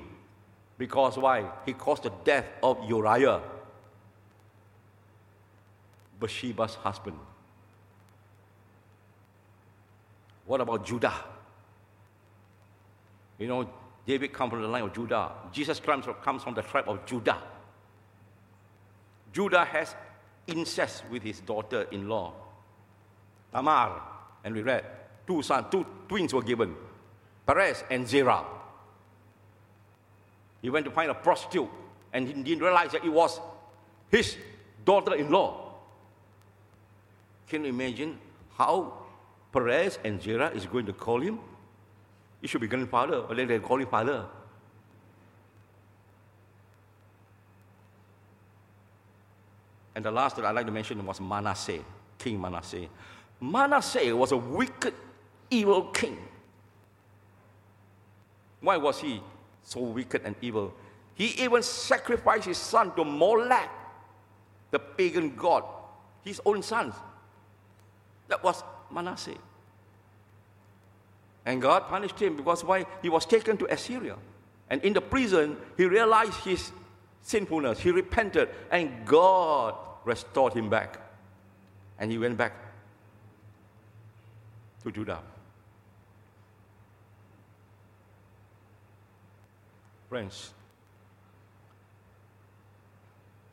Because 0.78 1.18
why? 1.18 1.50
He 1.66 1.74
caused 1.74 2.04
the 2.04 2.12
death 2.26 2.46
of 2.62 2.78
Uriah, 2.90 3.42
Bathsheba's 6.20 6.76
husband. 6.76 7.18
What 10.46 10.62
about 10.62 10.86
Judah? 10.86 11.14
You 13.38 13.48
know, 13.48 13.70
David 14.06 14.34
comes 14.34 14.52
from 14.52 14.62
the 14.62 14.68
line 14.68 14.84
of 14.84 14.94
Judah. 14.94 15.32
Jesus 15.52 15.80
comes 15.80 16.06
from 16.44 16.54
the 16.54 16.62
tribe 16.62 16.88
of 16.88 17.06
Judah. 17.06 17.38
Judah 19.32 19.64
has 19.66 19.96
incest 20.48 21.04
with 21.10 21.24
his 21.24 21.40
daughter 21.40 21.84
in 21.92 22.10
law, 22.10 22.34
Tamar. 23.54 24.02
And 24.44 24.56
we 24.56 24.62
read, 24.62 24.84
two 25.26 25.42
sons, 25.42 25.68
two 25.72 25.86
twins 26.10 26.34
were 26.34 26.42
given, 26.42 26.76
Perez 27.46 27.84
and 27.90 28.08
Zerah. 28.08 28.44
He 30.62 30.70
went 30.70 30.86
to 30.86 30.92
find 30.92 31.10
a 31.10 31.14
prostitute 31.14 31.70
and 32.12 32.28
he 32.28 32.34
didn't 32.34 32.64
realize 32.64 32.92
that 32.92 33.06
it 33.06 33.10
was 33.10 33.40
his 34.10 34.36
daughter 34.84 35.16
in 35.16 35.30
law. 35.32 35.76
Can 37.48 37.64
you 37.64 37.70
imagine 37.70 38.18
how 38.58 39.01
Perez 39.52 40.00
and 40.04 40.22
Zerah 40.22 40.50
is 40.52 40.66
going 40.66 40.86
to 40.86 40.94
call 40.94 41.20
him? 41.20 41.40
He 42.42 42.48
should 42.48 42.62
be 42.62 42.68
grandfather, 42.68 43.18
or 43.18 43.36
then 43.36 43.48
they 43.48 43.60
call 43.60 43.80
him 43.80 43.88
father. 43.88 44.26
And 49.94 50.06
the 50.06 50.12
last 50.12 50.38
that 50.38 50.46
I'd 50.46 50.56
like 50.56 50.66
to 50.66 50.72
mention 50.72 51.06
was 51.06 51.20
Manasseh, 51.20 51.84
King 52.18 52.40
Manasseh. 52.40 52.88
Manasseh 53.40 54.16
was 54.16 54.32
a 54.32 54.38
wicked, 54.38 54.94
evil 55.50 55.84
king. 55.92 56.18
Why 58.62 58.78
was 58.78 59.02
he 59.02 59.22
so 59.64 59.82
wicked 59.82 60.22
and 60.24 60.36
evil? 60.42 60.74
He 61.16 61.44
even 61.44 61.62
sacrificed 61.62 62.46
his 62.46 62.58
son 62.58 62.96
to 62.96 63.04
Molech, 63.04 63.70
the 64.72 64.80
pagan 64.80 65.36
god, 65.36 65.64
his 66.24 66.40
own 66.46 66.64
sons. 66.64 66.96
That 68.28 68.42
was 68.44 68.64
Manasseh. 68.94 69.38
And 71.46 71.62
God 71.62 71.88
punished 71.88 72.20
him 72.20 72.38
because 72.38 72.64
why? 72.64 72.86
He 73.02 73.10
was 73.10 73.26
taken 73.26 73.58
to 73.58 73.74
Assyria. 73.74 74.16
And 74.70 74.82
in 74.84 74.94
the 74.94 75.02
prison, 75.02 75.58
he 75.76 75.86
realized 75.86 76.34
his 76.44 76.72
sinfulness. 77.22 77.80
He 77.80 77.92
repented, 77.92 78.50
and 78.72 79.06
God 79.06 79.76
restored 80.06 80.54
him 80.54 80.70
back. 80.70 81.00
And 82.00 82.12
he 82.12 82.18
went 82.18 82.38
back 82.38 82.54
to 84.84 84.92
Judah. 84.92 85.20
Friends, 90.10 90.54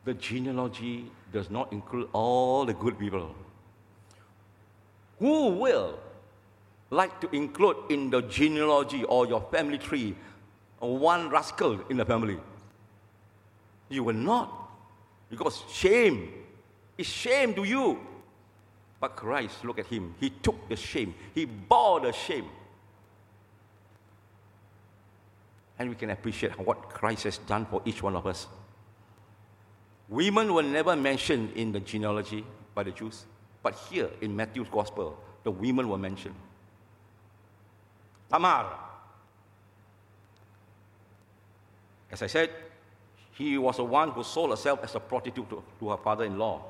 the 0.05 0.13
genealogy 0.13 1.11
does 1.31 1.49
not 1.49 1.71
include 1.71 2.09
all 2.13 2.65
the 2.65 2.73
good 2.73 2.97
people. 2.99 3.33
Who 5.19 5.49
will 5.49 5.99
like 6.89 7.21
to 7.21 7.35
include 7.35 7.77
in 7.89 8.09
the 8.09 8.21
genealogy 8.21 9.03
or 9.03 9.27
your 9.27 9.41
family 9.51 9.77
tree 9.77 10.15
one 10.79 11.29
rascal 11.29 11.79
in 11.89 11.97
the 11.97 12.05
family? 12.05 12.37
You 13.89 14.03
will 14.03 14.15
not. 14.15 14.51
Because 15.29 15.63
shame 15.71 16.31
is 16.97 17.05
shame 17.05 17.53
to 17.55 17.63
you. 17.63 17.99
But 18.99 19.15
Christ, 19.15 19.63
look 19.63 19.79
at 19.79 19.85
him. 19.85 20.15
He 20.19 20.29
took 20.29 20.67
the 20.67 20.75
shame, 20.75 21.13
he 21.33 21.45
bore 21.45 21.99
the 21.99 22.11
shame. 22.11 22.45
And 25.77 25.89
we 25.89 25.95
can 25.95 26.09
appreciate 26.09 26.59
what 26.59 26.89
Christ 26.89 27.23
has 27.23 27.37
done 27.37 27.65
for 27.65 27.81
each 27.85 28.03
one 28.03 28.15
of 28.15 28.27
us. 28.27 28.47
Women 30.09 30.53
were 30.53 30.63
never 30.63 30.95
mentioned 30.95 31.53
in 31.55 31.71
the 31.71 31.79
genealogy 31.79 32.43
by 32.75 32.83
the 32.83 32.91
Jews, 32.91 33.25
but 33.61 33.75
here 33.89 34.09
in 34.21 34.35
Matthew's 34.35 34.69
Gospel, 34.69 35.17
the 35.43 35.51
women 35.51 35.89
were 35.89 35.97
mentioned. 35.97 36.35
Tamar. 38.29 38.65
As 42.11 42.21
I 42.21 42.27
said, 42.27 42.49
he 43.33 43.57
was 43.57 43.77
the 43.77 43.83
one 43.83 44.11
who 44.11 44.23
sold 44.23 44.49
herself 44.51 44.83
as 44.83 44.95
a 44.95 44.99
prostitute 44.99 45.49
to, 45.49 45.63
to 45.79 45.89
her 45.89 45.97
father 45.97 46.25
in 46.25 46.37
law, 46.37 46.61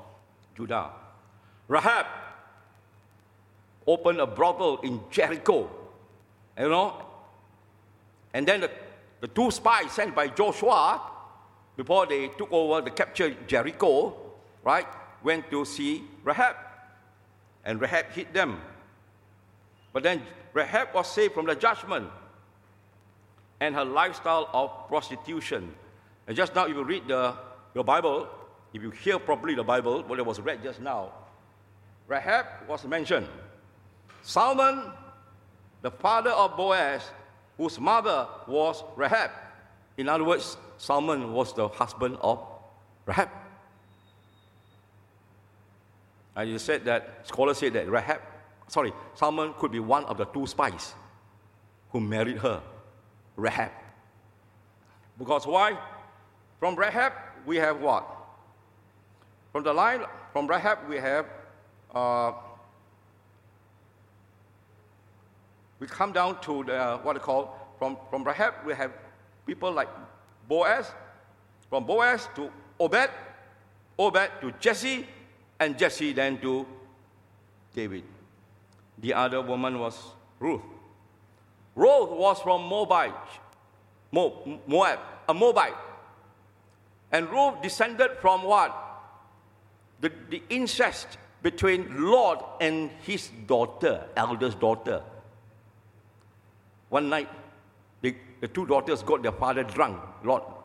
Judah. 0.56 0.90
Rahab 1.68 2.06
opened 3.86 4.20
a 4.20 4.26
brothel 4.26 4.78
in 4.82 5.00
Jericho, 5.10 5.70
you 6.58 6.68
know. 6.68 6.94
And 8.32 8.46
then 8.46 8.60
the, 8.60 8.70
the 9.20 9.28
two 9.28 9.50
spies 9.50 9.92
sent 9.92 10.14
by 10.14 10.28
Joshua 10.28 11.00
before 11.76 12.06
they 12.06 12.28
took 12.28 12.52
over 12.52 12.80
the 12.80 12.90
captured 12.90 13.48
Jericho, 13.48 14.14
right, 14.62 14.86
went 15.22 15.50
to 15.50 15.64
see 15.64 16.04
Rahab. 16.22 16.56
And 17.64 17.80
Rahab 17.80 18.06
hid 18.12 18.32
them. 18.32 18.60
But 19.92 20.02
then 20.02 20.22
Rahab 20.52 20.94
was 20.94 21.10
saved 21.10 21.34
from 21.34 21.46
the 21.46 21.54
judgment 21.54 22.08
and 23.60 23.74
her 23.74 23.84
lifestyle 23.84 24.48
of 24.52 24.88
prostitution. 24.88 25.74
And 26.26 26.36
just 26.36 26.54
now, 26.54 26.66
if 26.66 26.74
you 26.74 26.84
read 26.84 27.08
the, 27.08 27.34
your 27.74 27.84
Bible, 27.84 28.28
if 28.72 28.82
you 28.82 28.90
hear 28.90 29.18
properly 29.18 29.54
the 29.54 29.64
Bible, 29.64 30.02
what 30.04 30.18
it 30.18 30.24
was 30.24 30.40
read 30.40 30.62
just 30.62 30.80
now, 30.80 31.12
Rahab 32.08 32.46
was 32.68 32.84
mentioned. 32.84 33.28
Salmon, 34.22 34.92
the 35.82 35.90
father 35.90 36.30
of 36.30 36.56
Boaz, 36.56 37.02
whose 37.56 37.78
mother 37.78 38.26
was 38.46 38.82
Rahab. 38.96 39.30
In 39.96 40.08
other 40.08 40.24
words, 40.24 40.56
Salmon 40.78 41.32
was 41.32 41.52
the 41.52 41.68
husband 41.68 42.16
of 42.20 42.46
Rahab. 43.06 43.28
And 46.36 46.50
you 46.50 46.58
said 46.58 46.84
that, 46.84 47.26
scholars 47.26 47.58
said 47.58 47.72
that 47.74 47.90
Rahab, 47.90 48.20
sorry, 48.68 48.92
Salmon 49.14 49.54
could 49.58 49.72
be 49.72 49.80
one 49.80 50.04
of 50.04 50.16
the 50.16 50.24
two 50.26 50.46
spies 50.46 50.94
who 51.90 52.00
married 52.00 52.38
her, 52.38 52.62
Rahab. 53.36 53.70
Because 55.18 55.46
why? 55.46 55.76
From 56.58 56.76
Rahab, 56.76 57.12
we 57.46 57.56
have 57.56 57.80
what? 57.80 58.06
From 59.52 59.64
the 59.64 59.72
line, 59.72 60.02
from 60.32 60.46
Rahab, 60.46 60.78
we 60.88 60.96
have, 60.96 61.26
uh, 61.94 62.32
we 65.80 65.86
come 65.86 66.12
down 66.12 66.40
to 66.42 66.64
the, 66.64 67.00
what 67.02 67.14
they 67.14 67.18
call, 67.18 67.74
from, 67.78 67.96
from 68.08 68.22
Rahab, 68.22 68.54
we 68.64 68.74
have 68.74 68.92
people 69.46 69.72
like 69.72 69.88
Boaz, 70.48 70.92
from 71.68 71.84
Boaz 71.84 72.28
to 72.36 72.50
Obed, 72.78 73.10
Obed 73.98 74.30
to 74.40 74.52
Jesse, 74.60 75.06
and 75.60 75.78
Jesse 75.78 76.12
then 76.12 76.38
to 76.40 76.66
David. 77.74 78.02
The 78.98 79.14
other 79.14 79.42
woman 79.42 79.78
was 79.78 79.96
Ruth. 80.40 80.62
Ruth 81.76 82.10
was 82.10 82.40
from 82.40 82.62
Moabite, 82.62 83.14
Moab, 84.10 84.98
a 85.28 85.34
Moabite. 85.34 85.76
And 87.12 87.30
Ruth 87.30 87.62
descended 87.62 88.12
from 88.20 88.42
what? 88.42 88.74
The, 90.00 90.10
the 90.30 90.42
incest 90.48 91.18
between 91.42 92.10
Lot 92.10 92.56
and 92.60 92.90
his 93.02 93.30
daughter, 93.46 94.04
eldest 94.16 94.58
daughter. 94.60 95.02
One 96.88 97.08
night, 97.08 97.28
the, 98.00 98.14
the 98.40 98.48
two 98.48 98.66
daughters 98.66 99.02
got 99.02 99.22
their 99.22 99.32
father 99.32 99.62
drunk, 99.62 100.00
Lot. 100.24 100.56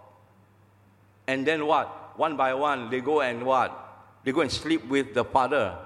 And 1.27 1.45
then 1.45 1.65
what? 1.65 2.17
One 2.17 2.37
by 2.37 2.53
one, 2.53 2.89
they 2.89 3.01
go 3.01 3.21
and 3.21 3.45
what? 3.45 3.84
They 4.25 4.31
go 4.31 4.41
and 4.41 4.51
sleep 4.51 4.85
with 4.87 5.13
the 5.13 5.23
father. 5.23 5.77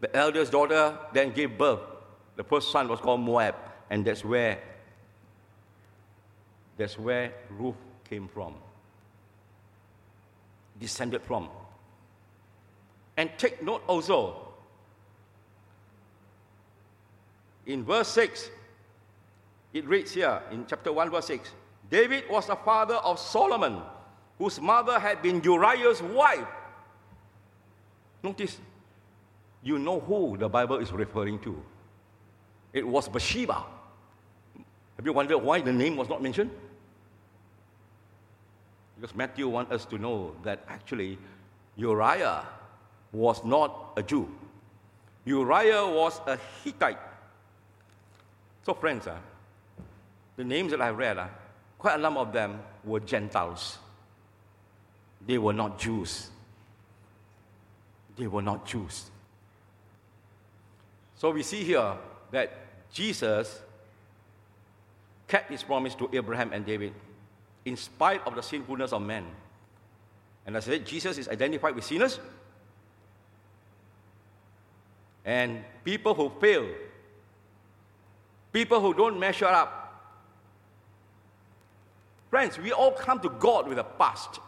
The 0.00 0.14
eldest 0.14 0.52
daughter 0.52 0.98
then 1.14 1.32
gave 1.32 1.56
birth. 1.56 1.80
The 2.36 2.44
first 2.44 2.72
son 2.72 2.88
was 2.88 3.00
called 3.00 3.20
Moab, 3.20 3.54
and 3.88 4.04
that's 4.04 4.24
where 4.24 4.58
that's 6.76 6.98
where 6.98 7.32
Ruth 7.50 7.76
came 8.08 8.26
from. 8.26 8.54
Descended 10.80 11.22
from. 11.22 11.48
And 13.16 13.30
take 13.36 13.62
note 13.62 13.82
also, 13.86 14.48
in 17.66 17.84
verse 17.84 18.08
6, 18.08 18.48
it 19.74 19.86
reads 19.86 20.12
here 20.12 20.42
in 20.50 20.64
chapter 20.66 20.92
1, 20.92 21.10
verse 21.10 21.26
6 21.26 21.50
David 21.90 22.24
was 22.30 22.46
the 22.46 22.56
father 22.56 22.94
of 22.96 23.18
Solomon, 23.18 23.82
whose 24.38 24.60
mother 24.60 24.98
had 24.98 25.22
been 25.22 25.42
Uriah's 25.44 26.02
wife. 26.02 26.48
Notice, 28.22 28.58
you 29.62 29.78
know 29.78 30.00
who 30.00 30.36
the 30.36 30.48
Bible 30.48 30.76
is 30.76 30.92
referring 30.92 31.38
to. 31.40 31.60
It 32.72 32.86
was 32.86 33.08
Bathsheba. 33.08 33.64
Have 34.96 35.06
you 35.06 35.12
wondered 35.12 35.38
why 35.38 35.60
the 35.60 35.72
name 35.72 35.96
was 35.96 36.08
not 36.08 36.22
mentioned? 36.22 36.50
Because 38.96 39.16
Matthew 39.16 39.48
wants 39.48 39.72
us 39.72 39.84
to 39.86 39.98
know 39.98 40.34
that 40.42 40.64
actually 40.68 41.18
Uriah 41.76 42.44
was 43.12 43.42
not 43.44 43.92
a 43.96 44.02
Jew. 44.02 44.28
Uriah 45.24 45.86
was 45.86 46.20
a 46.26 46.38
Hittite. 46.62 46.98
So, 48.62 48.74
friends, 48.74 49.06
uh, 49.06 49.16
the 50.36 50.44
names 50.44 50.70
that 50.70 50.82
I 50.82 50.90
read, 50.90 51.18
uh, 51.18 51.28
quite 51.78 51.94
a 51.94 51.98
number 51.98 52.20
of 52.20 52.32
them 52.32 52.60
were 52.84 53.00
Gentiles. 53.00 53.78
They 55.26 55.38
were 55.38 55.52
not 55.52 55.78
Jews. 55.78 56.28
They 58.20 58.26
were 58.26 58.42
not 58.42 58.66
Jews. 58.66 59.10
So 61.16 61.30
we 61.30 61.42
see 61.42 61.64
here 61.64 61.94
that 62.30 62.52
Jesus 62.92 63.60
kept 65.26 65.50
his 65.50 65.62
promise 65.62 65.94
to 65.94 66.08
Abraham 66.12 66.52
and 66.52 66.66
David 66.66 66.92
in 67.64 67.76
spite 67.76 68.26
of 68.26 68.34
the 68.34 68.42
sinfulness 68.42 68.92
of 68.92 69.00
man. 69.00 69.24
And 70.46 70.56
as 70.56 70.68
I 70.68 70.72
said, 70.72 70.86
Jesus 70.86 71.16
is 71.16 71.28
identified 71.28 71.74
with 71.74 71.84
sinners. 71.84 72.20
And 75.24 75.64
people 75.84 76.14
who 76.14 76.30
fail, 76.40 76.66
people 78.52 78.80
who 78.80 78.92
don't 78.94 79.18
measure 79.18 79.46
up, 79.46 79.80
Friends, 82.30 82.56
we 82.60 82.70
all 82.70 82.92
come 82.92 83.18
to 83.20 83.28
God 83.28 83.66
with 83.66 83.78
a 83.78 83.82
past. 83.82 84.38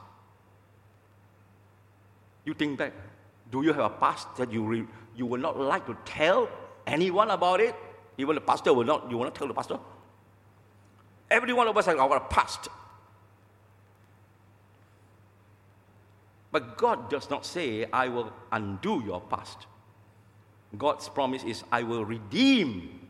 You 2.45 2.55
think 2.55 2.79
back. 2.79 2.93
Do 3.53 3.63
you 3.63 3.73
have 3.75 3.85
a 3.85 3.91
past 3.91 4.35
that 4.37 4.51
you, 4.51 4.65
re- 4.65 4.87
you 5.15 5.27
would 5.27 5.41
not 5.41 5.61
like 5.61 5.87
to 5.87 5.97
tell 6.07 6.49
anyone 6.87 7.31
about 7.31 7.61
it? 7.61 7.77
Even 8.17 8.35
the 8.35 8.41
pastor 8.41 8.73
will 8.73 8.85
not, 8.85 9.11
you 9.11 9.19
will 9.19 9.25
not 9.25 9.35
tell 9.35 9.47
the 9.47 9.55
pastor? 9.55 9.79
Every 11.31 11.53
one 11.53 11.69
of 11.69 11.77
us 11.77 11.87
has 11.87 11.97
our 11.97 12.19
past. 12.19 12.69
But 16.51 16.77
God 16.79 17.11
does 17.11 17.29
not 17.31 17.45
say, 17.45 17.87
I 17.93 18.09
will 18.09 18.33
undo 18.51 19.03
your 19.05 19.21
past. 19.21 19.67
God's 20.77 21.09
promise 21.11 21.45
is, 21.45 21.63
I 21.71 21.83
will 21.83 22.05
redeem 22.05 23.09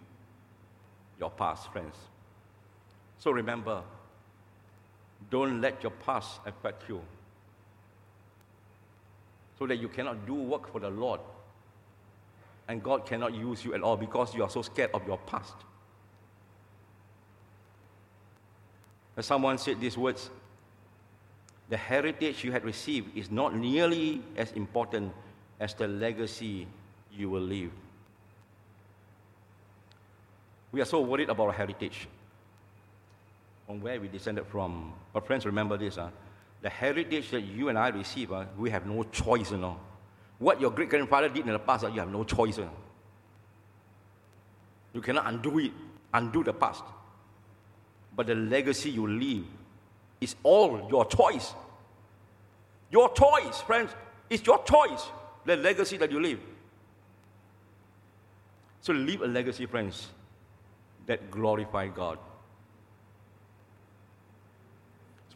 your 1.21 1.31
past, 1.31 1.71
friends. 1.73 1.95
So 3.21 3.31
remember, 3.31 3.83
don't 5.31 5.61
let 5.61 5.85
your 5.85 5.93
past 5.93 6.41
affect 6.45 6.89
you 6.89 7.01
so 9.63 9.67
that 9.69 9.77
you 9.77 9.87
cannot 9.87 10.27
do 10.27 10.35
work 10.35 10.73
for 10.73 10.81
the 10.81 10.91
Lord 10.91 11.21
and 12.67 12.83
God 12.83 13.07
cannot 13.07 13.33
use 13.33 13.65
you 13.65 13.75
at 13.75 13.81
all 13.81 13.97
because 13.97 14.35
you 14.35 14.43
are 14.43 14.51
so 14.51 14.61
scared 14.61 14.91
of 14.93 15.07
your 15.07 15.19
past. 15.19 15.55
As 19.17 19.25
someone 19.25 19.59
said 19.59 19.81
these 19.81 19.97
words, 19.97 20.31
the 21.69 21.77
heritage 21.77 22.43
you 22.43 22.51
had 22.51 22.65
received 22.65 23.17
is 23.17 23.31
not 23.31 23.55
nearly 23.55 24.21
as 24.37 24.51
important 24.53 25.13
as 25.61 25.75
the 25.75 25.87
legacy 25.87 26.67
you 27.13 27.31
will 27.31 27.41
leave. 27.41 27.71
We 30.73 30.81
are 30.81 30.87
so 30.87 31.03
worried 31.03 31.29
about 31.29 31.47
our 31.47 31.53
heritage 31.53 32.09
from 33.69 33.81
where 33.81 34.01
we 34.01 34.09
descended 34.09 34.45
from. 34.49 34.93
But 35.13 35.25
friends, 35.25 35.47
remember 35.47 35.77
this. 35.77 35.99
Uh, 35.99 36.11
the 36.63 36.71
heritage 36.71 37.31
that 37.33 37.41
you 37.41 37.69
and 37.69 37.79
I 37.79 37.89
receive, 37.89 38.33
uh, 38.33 38.45
we 38.57 38.71
have 38.71 38.87
no 38.87 39.03
choice, 39.03 39.51
you 39.51 39.59
know. 39.59 39.79
What 40.39 40.61
your 40.61 40.71
great 40.71 40.89
grandfather 40.89 41.29
did 41.29 41.47
in 41.47 41.53
the 41.53 41.59
past, 41.59 41.85
uh, 41.85 41.89
you 41.89 42.01
have 42.01 42.11
no 42.11 42.25
choice. 42.25 42.57
You, 42.57 42.65
know. 42.65 42.71
you 44.95 45.01
cannot 45.01 45.27
undo 45.27 45.59
it, 45.59 45.73
undo 46.15 46.45
the 46.45 46.53
past. 46.53 46.85
But 48.15 48.29
the 48.29 48.37
legacy 48.37 48.91
you 48.91 49.09
leave 49.09 49.47
is 50.21 50.37
all 50.45 50.87
your 50.89 51.05
choice. 51.07 51.53
Your 52.91 53.13
choice, 53.13 53.61
friends. 53.63 53.91
It's 54.31 54.47
your 54.47 54.63
choice, 54.65 55.09
the 55.45 55.57
legacy 55.57 55.97
that 55.97 56.13
you 56.13 56.21
leave. 56.21 56.41
So 58.83 58.93
leave 58.93 59.23
a 59.23 59.27
legacy, 59.27 59.67
friends, 59.67 60.09
that 61.07 61.31
glorify 61.31 61.89
God. 61.89 62.19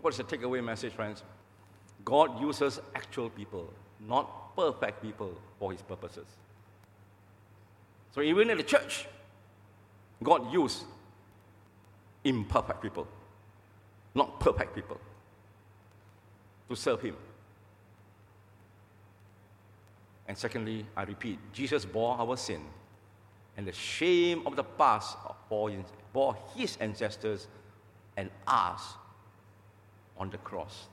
What 0.01 0.13
is 0.13 0.19
the 0.19 0.25
takeaway 0.25 0.63
message, 0.63 0.93
friends? 0.93 1.23
God 2.05 2.41
uses 2.41 2.81
actual 2.95 3.31
people, 3.31 3.73
not 4.01 4.55
perfect 4.55 5.03
people, 5.03 5.33
for 5.59 5.73
his 5.73 5.83
purposes. 5.83 6.27
So 8.15 8.21
even 8.23 8.51
in 8.51 8.57
the 8.57 8.63
church, 8.63 9.07
God 10.23 10.53
used 10.53 10.85
imperfect 12.25 12.81
people, 12.83 13.07
not 14.15 14.41
perfect 14.41 14.75
people, 14.75 15.01
to 16.69 16.77
serve 16.77 17.01
him. 17.01 17.17
And 20.29 20.37
secondly, 20.37 20.87
I 20.97 21.03
repeat, 21.05 21.39
Jesus 21.53 21.85
bore 21.85 22.17
our 22.19 22.37
sin 22.37 22.61
and 23.57 23.67
the 23.67 23.73
shame 23.73 24.47
of 24.47 24.57
the 24.57 24.65
past 24.65 25.17
for 25.49 26.37
his 26.55 26.77
ancestors 26.81 27.47
and 28.17 28.31
us 28.47 28.95
on 30.19 30.31
the 30.31 30.39
cross. 30.39 30.87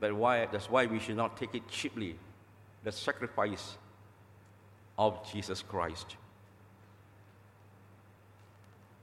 That 0.00 0.14
why, 0.14 0.46
that's 0.46 0.68
why 0.68 0.86
we 0.86 0.98
should 0.98 1.16
not 1.16 1.36
take 1.36 1.54
it 1.54 1.68
cheaply, 1.68 2.16
the 2.82 2.92
sacrifice 2.92 3.76
of 4.98 5.30
Jesus 5.30 5.62
Christ. 5.62 6.16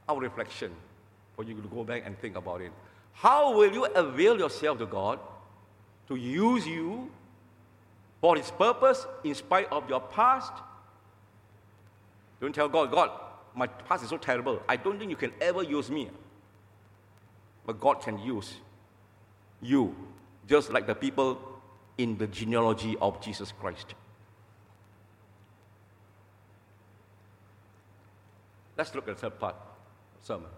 Our 0.08 0.20
reflection 0.20 0.72
for 1.36 1.44
you 1.44 1.56
to 1.56 1.68
go 1.68 1.84
back 1.84 2.04
and 2.06 2.20
think 2.20 2.36
about 2.36 2.62
it. 2.62 2.72
How 3.14 3.56
will 3.56 3.72
you 3.72 3.86
avail 3.86 4.38
yourself 4.38 4.78
to 4.80 4.86
God 4.86 5.20
to 6.08 6.16
use 6.16 6.68
you 6.68 7.10
for 8.22 8.36
His 8.36 8.52
purpose 8.52 9.06
in 9.24 9.36
spite 9.36 9.72
of 9.72 9.88
your 9.90 10.00
past? 10.00 10.52
Don't 12.42 12.54
tell 12.54 12.70
God, 12.70 12.92
God, 12.92 13.12
my 13.56 13.68
past 13.68 14.04
is 14.04 14.10
so 14.10 14.18
terrible. 14.18 14.62
I 14.68 14.78
don't 14.78 14.98
think 14.98 15.12
you 15.12 15.18
can 15.18 15.34
ever 15.42 15.64
use 15.64 15.90
me. 15.90 16.10
But 17.66 17.80
God 17.80 18.02
can 18.02 18.18
use 18.20 18.54
you, 19.62 19.96
just 20.48 20.72
like 20.72 20.88
the 20.88 20.96
people 20.96 21.40
in 21.98 22.18
the 22.18 22.28
genealogy 22.28 22.96
of 23.02 23.22
Jesus 23.22 23.52
Christ. 23.52 23.94
Let's 28.78 28.96
look 28.96 29.08
at 29.10 29.16
the 29.16 29.22
third 29.22 29.40
part 29.40 29.56
sermon. 30.22 30.50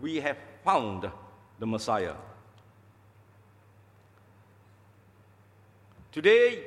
We 0.00 0.16
have 0.16 0.36
found 0.64 1.10
the 1.58 1.66
Messiah. 1.66 2.14
Today, 6.12 6.62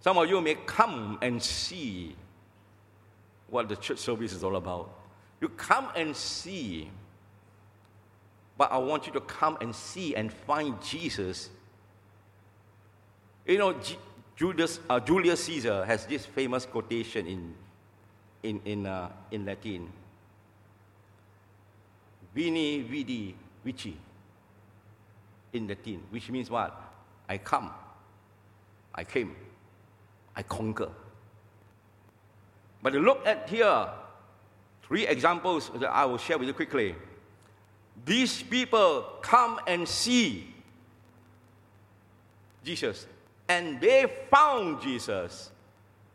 some 0.00 0.18
of 0.18 0.28
you 0.28 0.40
may 0.40 0.54
come 0.54 1.18
and 1.20 1.42
see 1.42 2.14
what 3.48 3.68
the 3.68 3.76
church 3.76 3.98
service 3.98 4.32
is 4.32 4.42
all 4.44 4.56
about. 4.56 4.90
You 5.40 5.48
come 5.50 5.88
and 5.94 6.16
see, 6.16 6.90
but 8.58 8.72
I 8.72 8.78
want 8.78 9.06
you 9.06 9.12
to 9.12 9.20
come 9.20 9.58
and 9.60 9.74
see 9.74 10.14
and 10.14 10.32
find 10.32 10.80
Jesus. 10.82 11.50
You 13.46 13.58
know, 13.58 13.72
G- 13.74 13.98
Julius, 14.36 14.80
uh, 14.88 15.00
Julius 15.00 15.44
Caesar 15.44 15.84
has 15.84 16.06
this 16.06 16.26
famous 16.26 16.66
quotation 16.66 17.26
in, 17.26 17.54
in, 18.42 18.60
in, 18.64 18.86
uh, 18.86 19.10
in 19.30 19.44
Latin 19.44 19.92
Veni, 22.36 22.82
vidi, 22.82 23.34
vici, 23.64 23.96
in 25.54 25.66
Latin, 25.66 26.02
which 26.10 26.28
means 26.28 26.50
what? 26.50 26.78
I 27.26 27.38
come, 27.38 27.70
I 28.94 29.04
came, 29.04 29.34
I 30.36 30.42
conquer. 30.42 30.90
But 32.82 32.92
look 32.92 33.26
at 33.26 33.48
here, 33.48 33.88
three 34.82 35.06
examples 35.06 35.70
that 35.76 35.88
I 35.88 36.04
will 36.04 36.18
share 36.18 36.36
with 36.36 36.46
you 36.46 36.52
quickly. 36.52 36.94
These 38.04 38.42
people 38.42 39.04
come 39.22 39.60
and 39.66 39.88
see 39.88 40.52
Jesus, 42.64 43.06
and 43.48 43.80
they 43.80 44.06
found 44.30 44.82
Jesus. 44.82 45.50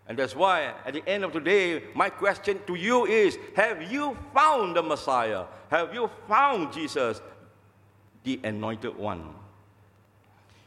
And 0.08 0.20
that's 0.20 0.36
why, 0.36 0.74
at 0.86 0.94
the 0.94 1.08
end 1.08 1.24
of 1.24 1.32
the 1.32 1.40
day, 1.40 1.84
my 1.96 2.10
question 2.10 2.60
to 2.68 2.76
you 2.76 3.06
is 3.06 3.38
Have 3.56 3.92
you 3.92 4.18
found 4.34 4.76
the 4.76 4.84
Messiah? 4.84 5.46
Have 5.70 5.94
you 5.94 6.10
found 6.28 6.74
Jesus, 6.74 7.22
the 8.24 8.40
anointed 8.44 8.98
one? 8.98 9.34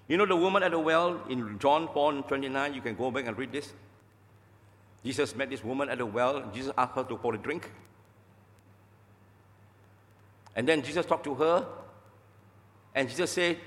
You 0.08 0.16
know 0.16 0.26
the 0.26 0.36
woman 0.36 0.62
at 0.62 0.70
the 0.70 0.78
well 0.78 1.20
in 1.28 1.58
John 1.58 1.88
4 1.92 2.22
29, 2.22 2.74
you 2.74 2.80
can 2.80 2.94
go 2.94 3.10
back 3.10 3.26
and 3.26 3.36
read 3.36 3.52
this. 3.52 3.72
Jesus 5.04 5.36
met 5.36 5.50
this 5.50 5.62
woman 5.62 5.88
at 5.88 5.98
the 5.98 6.06
well. 6.06 6.50
Jesus 6.54 6.72
asked 6.76 6.94
her 6.96 7.04
to 7.04 7.16
pour 7.16 7.34
a 7.34 7.38
drink. 7.38 7.70
And 10.56 10.68
then 10.68 10.82
Jesus 10.82 11.04
talked 11.06 11.24
to 11.24 11.34
her. 11.34 11.66
And 12.94 13.08
Jesus 13.08 13.32
said 13.32 13.58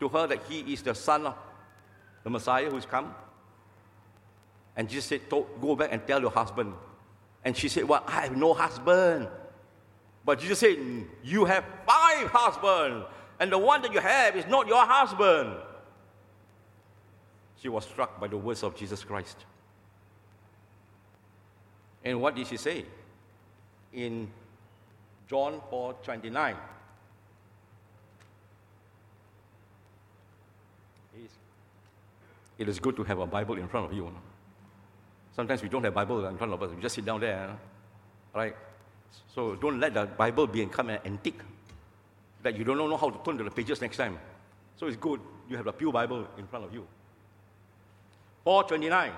to 0.00 0.08
her 0.08 0.26
that 0.26 0.40
he 0.48 0.60
is 0.72 0.82
the 0.82 0.94
son 0.94 1.26
of 1.26 1.34
the 2.24 2.30
Messiah 2.30 2.70
who's 2.70 2.86
come. 2.86 3.14
And 4.76 4.88
Jesus 4.88 5.04
said, 5.04 5.20
Go 5.28 5.76
back 5.76 5.90
and 5.92 6.06
tell 6.06 6.20
your 6.20 6.30
husband. 6.30 6.72
And 7.44 7.56
she 7.56 7.68
said, 7.68 7.84
Well, 7.84 8.02
I 8.06 8.22
have 8.22 8.36
no 8.36 8.54
husband. 8.54 9.28
But 10.24 10.38
Jesus 10.38 10.60
said, 10.60 10.76
You 11.22 11.44
have 11.44 11.64
five 11.86 12.28
husbands, 12.28 13.06
and 13.40 13.52
the 13.52 13.58
one 13.58 13.82
that 13.82 13.92
you 13.92 14.00
have 14.00 14.36
is 14.36 14.46
not 14.46 14.66
your 14.66 14.84
husband. 14.84 15.56
She 17.60 17.68
was 17.68 17.84
struck 17.84 18.18
by 18.18 18.28
the 18.28 18.36
words 18.36 18.62
of 18.62 18.76
Jesus 18.76 19.04
Christ. 19.04 19.36
And 22.04 22.20
what 22.20 22.34
did 22.34 22.46
she 22.46 22.56
say? 22.56 22.84
In 23.92 24.28
John 25.32 25.62
4 25.70 25.94
29. 26.04 26.56
It 32.58 32.68
is 32.68 32.78
good 32.78 32.94
to 32.96 33.02
have 33.04 33.18
a 33.18 33.26
Bible 33.26 33.56
in 33.56 33.66
front 33.66 33.86
of 33.86 33.94
you. 33.94 34.12
Sometimes 35.34 35.62
we 35.62 35.70
don't 35.70 35.82
have 35.84 35.94
Bible 35.94 36.26
in 36.26 36.36
front 36.36 36.52
of 36.52 36.62
us. 36.62 36.70
We 36.76 36.82
just 36.82 36.96
sit 36.96 37.06
down 37.06 37.20
there, 37.20 37.56
right? 38.34 38.54
So 39.34 39.54
don't 39.54 39.80
let 39.80 39.94
the 39.94 40.04
Bible 40.04 40.46
become 40.46 40.90
an 40.90 40.98
antique 41.06 41.40
that 42.42 42.54
you 42.58 42.64
don't 42.64 42.76
know 42.76 42.98
how 42.98 43.08
to 43.08 43.18
turn 43.24 43.38
to 43.38 43.44
the 43.44 43.50
pages 43.50 43.80
next 43.80 43.96
time. 43.96 44.18
So 44.76 44.86
it's 44.86 44.98
good 44.98 45.20
you 45.48 45.56
have 45.56 45.64
the 45.64 45.72
Pew 45.72 45.90
Bible 45.90 46.26
in 46.36 46.46
front 46.46 46.66
of 46.66 46.74
you. 46.74 46.86
429. 48.44 49.12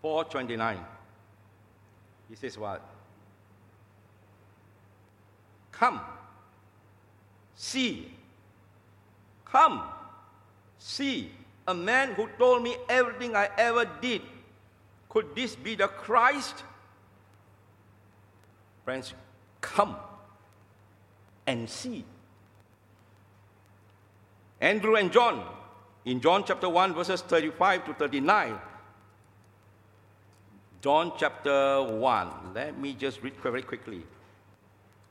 429. 0.00 0.99
He 2.30 2.36
says 2.36 2.56
what? 2.56 2.80
Come, 5.72 6.00
see, 7.56 8.12
come, 9.44 9.82
see 10.78 11.32
a 11.66 11.74
man 11.74 12.12
who 12.12 12.28
told 12.38 12.62
me 12.62 12.76
everything 12.88 13.34
I 13.34 13.48
ever 13.58 13.84
did. 14.00 14.22
Could 15.08 15.34
this 15.34 15.56
be 15.56 15.74
the 15.74 15.88
Christ? 15.88 16.62
Friends, 18.84 19.12
come 19.60 19.96
and 21.46 21.68
see. 21.68 22.04
Andrew 24.60 24.94
and 24.94 25.10
John, 25.10 25.44
in 26.04 26.20
John 26.20 26.44
chapter 26.46 26.68
1, 26.68 26.94
verses 26.94 27.22
35 27.22 27.86
to 27.86 27.94
39, 27.94 28.58
John 30.80 31.12
chapter 31.18 31.82
1. 31.82 32.54
Let 32.54 32.78
me 32.78 32.94
just 32.94 33.22
read 33.22 33.34
very 33.42 33.62
quickly 33.62 34.02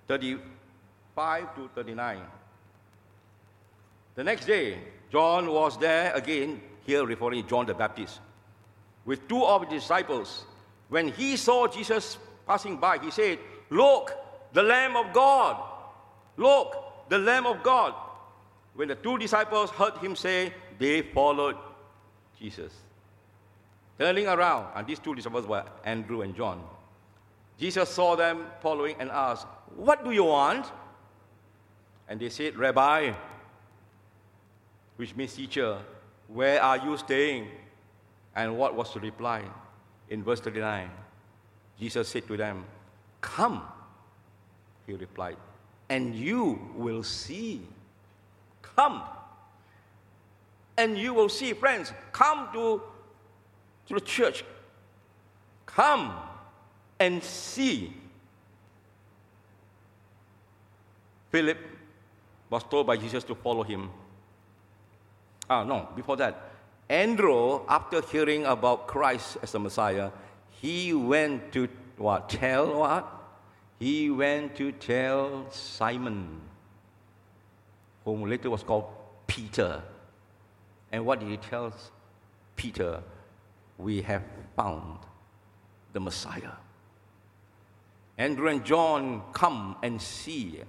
35 0.08 1.56
to 1.56 1.70
39. 1.76 2.22
The 4.16 4.24
next 4.24 4.46
day, 4.46 4.80
John 5.12 5.52
was 5.52 5.78
there 5.78 6.12
again, 6.14 6.60
here 6.86 7.06
referring 7.06 7.48
John 7.48 7.68
the 7.68 7.76
Baptist, 7.76 8.20
with 9.06 9.28
two 9.28 9.44
of 9.44 9.70
his 9.70 9.84
disciples. 9.84 10.46
When 10.90 11.10
he 11.10 11.38
saw 11.38 11.68
Jesus 11.68 12.18
passing 12.48 12.78
by, 12.78 12.98
he 12.98 13.12
said, 13.12 13.38
Look, 13.70 14.12
the 14.54 14.64
Lamb 14.64 14.96
of 14.96 15.14
God. 15.14 15.64
Look, 16.36 17.10
the 17.10 17.20
Lamb 17.20 17.46
of 17.46 17.62
God. 17.62 17.94
When 18.74 18.88
the 18.88 18.96
two 18.96 19.18
disciples 19.18 19.70
heard 19.70 19.98
him 19.98 20.16
say, 20.16 20.54
they 20.80 21.02
followed 21.02 21.58
Jesus. 22.40 22.74
Turning 24.00 24.28
around, 24.28 24.68
and 24.76 24.88
these 24.88 24.98
two 24.98 25.14
disciples 25.14 25.46
were 25.46 25.66
Andrew 25.84 26.22
and 26.22 26.34
John. 26.34 26.64
Jesus 27.60 27.90
saw 27.90 28.16
them 28.16 28.46
following 28.62 28.96
and 28.98 29.12
asked, 29.12 29.46
What 29.76 30.06
do 30.06 30.12
you 30.12 30.24
want? 30.24 30.66
And 32.08 32.18
they 32.18 32.30
said, 32.30 32.56
Rabbi, 32.56 33.12
which 34.96 35.14
means 35.18 35.34
teacher, 35.34 35.80
where 36.30 36.64
are 36.64 36.78
you 36.78 36.96
staying? 36.96 37.50
And 38.34 38.58
what 38.58 38.74
was 38.74 38.94
the 38.94 39.02
reply? 39.02 39.44
In 40.10 40.24
verse 40.24 40.40
39, 40.40 40.90
Jesus 41.78 42.08
said 42.08 42.26
to 42.28 42.38
them, 42.38 42.64
Come, 43.20 43.64
he 44.88 44.94
replied, 44.94 45.36
and 45.90 46.16
you 46.16 46.72
will 46.74 47.04
see. 47.04 47.62
Come, 48.62 49.02
and 50.78 50.98
you 50.98 51.14
will 51.14 51.28
see. 51.28 51.52
Friends, 51.52 51.92
come 52.14 52.48
to 52.54 52.82
to 53.90 53.96
the 53.96 54.02
church. 54.02 54.46
Come 55.66 56.14
and 57.00 57.24
see. 57.24 57.94
Philip 61.32 61.58
was 62.50 62.64
told 62.64 62.88
by 62.88 62.98
Jesus 62.98 63.24
to 63.26 63.36
follow 63.36 63.64
him. 63.64 63.90
Ah, 65.50 65.64
no, 65.64 65.90
before 65.96 66.18
that, 66.18 66.52
Andrew, 66.88 67.62
after 67.68 68.02
hearing 68.02 68.46
about 68.46 68.88
Christ 68.88 69.38
as 69.42 69.52
the 69.52 69.60
Messiah, 69.60 70.12
he 70.62 70.94
went 70.94 71.52
to 71.54 71.68
what? 71.98 72.30
Tell 72.30 72.80
what? 72.80 73.16
He 73.80 74.10
went 74.10 74.56
to 74.58 74.72
tell 74.72 75.50
Simon, 75.52 76.42
whom 78.06 78.30
later 78.30 78.50
was 78.50 78.64
called 78.64 78.86
Peter. 79.26 79.82
And 80.92 81.06
what 81.06 81.20
did 81.20 81.30
he 81.30 81.38
tell 81.38 81.74
Peter? 82.56 83.02
We 83.80 84.04
have 84.04 84.24
found 84.56 85.00
the 85.94 86.00
Messiah. 86.00 86.52
Andrew 88.20 88.50
and 88.50 88.64
John 88.64 89.24
come 89.34 89.78
and 89.82 90.00
see. 90.00 90.62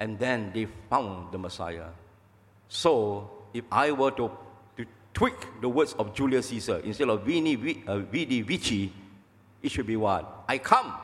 and 0.00 0.18
then 0.18 0.50
they 0.54 0.66
found 0.88 1.30
the 1.30 1.38
Messiah. 1.38 1.88
So, 2.68 3.30
if 3.52 3.64
I 3.70 3.92
were 3.92 4.10
to, 4.12 4.30
to 4.78 4.86
tweak 5.12 5.60
the 5.60 5.68
words 5.68 5.92
of 5.98 6.14
Julius 6.14 6.48
Caesar, 6.48 6.78
instead 6.78 7.10
of 7.10 7.22
veni, 7.22 7.84
uh, 7.86 7.98
vidi 7.98 8.40
vici, 8.40 8.92
it 9.62 9.70
should 9.70 9.86
be 9.86 9.96
what? 9.96 10.44
I 10.48 10.56
come, 10.56 10.94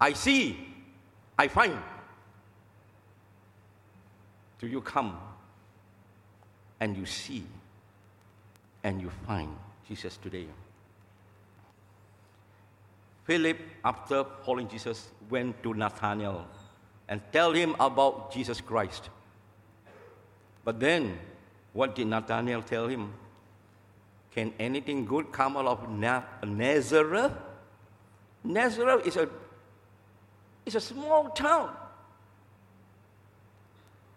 I 0.00 0.12
see, 0.12 0.56
I 1.36 1.48
find. 1.48 1.76
Do 4.60 4.68
you 4.68 4.80
come 4.80 5.18
and 6.78 6.96
you 6.96 7.06
see 7.06 7.44
and 8.82 9.00
you 9.00 9.10
find 9.26 9.56
Jesus 9.88 10.16
today? 10.16 10.46
Philip, 13.24 13.58
after 13.84 14.24
following 14.44 14.68
Jesus, 14.68 15.08
went 15.28 15.62
to 15.62 15.74
Nathanael 15.74 16.46
and 17.08 17.20
tell 17.32 17.52
him 17.52 17.76
about 17.78 18.32
Jesus 18.32 18.60
Christ. 18.60 19.10
But 20.64 20.80
then, 20.80 21.18
what 21.72 21.94
did 21.94 22.06
Nathanael 22.06 22.62
tell 22.62 22.88
him? 22.88 23.12
Can 24.32 24.52
anything 24.58 25.04
good 25.06 25.32
come 25.32 25.56
out 25.56 25.66
of 25.66 25.88
Nazareth? 26.48 27.32
Nazareth 28.42 29.06
is 29.06 29.16
a, 29.16 29.28
is 30.66 30.74
a 30.74 30.80
small 30.80 31.30
town 31.30 31.70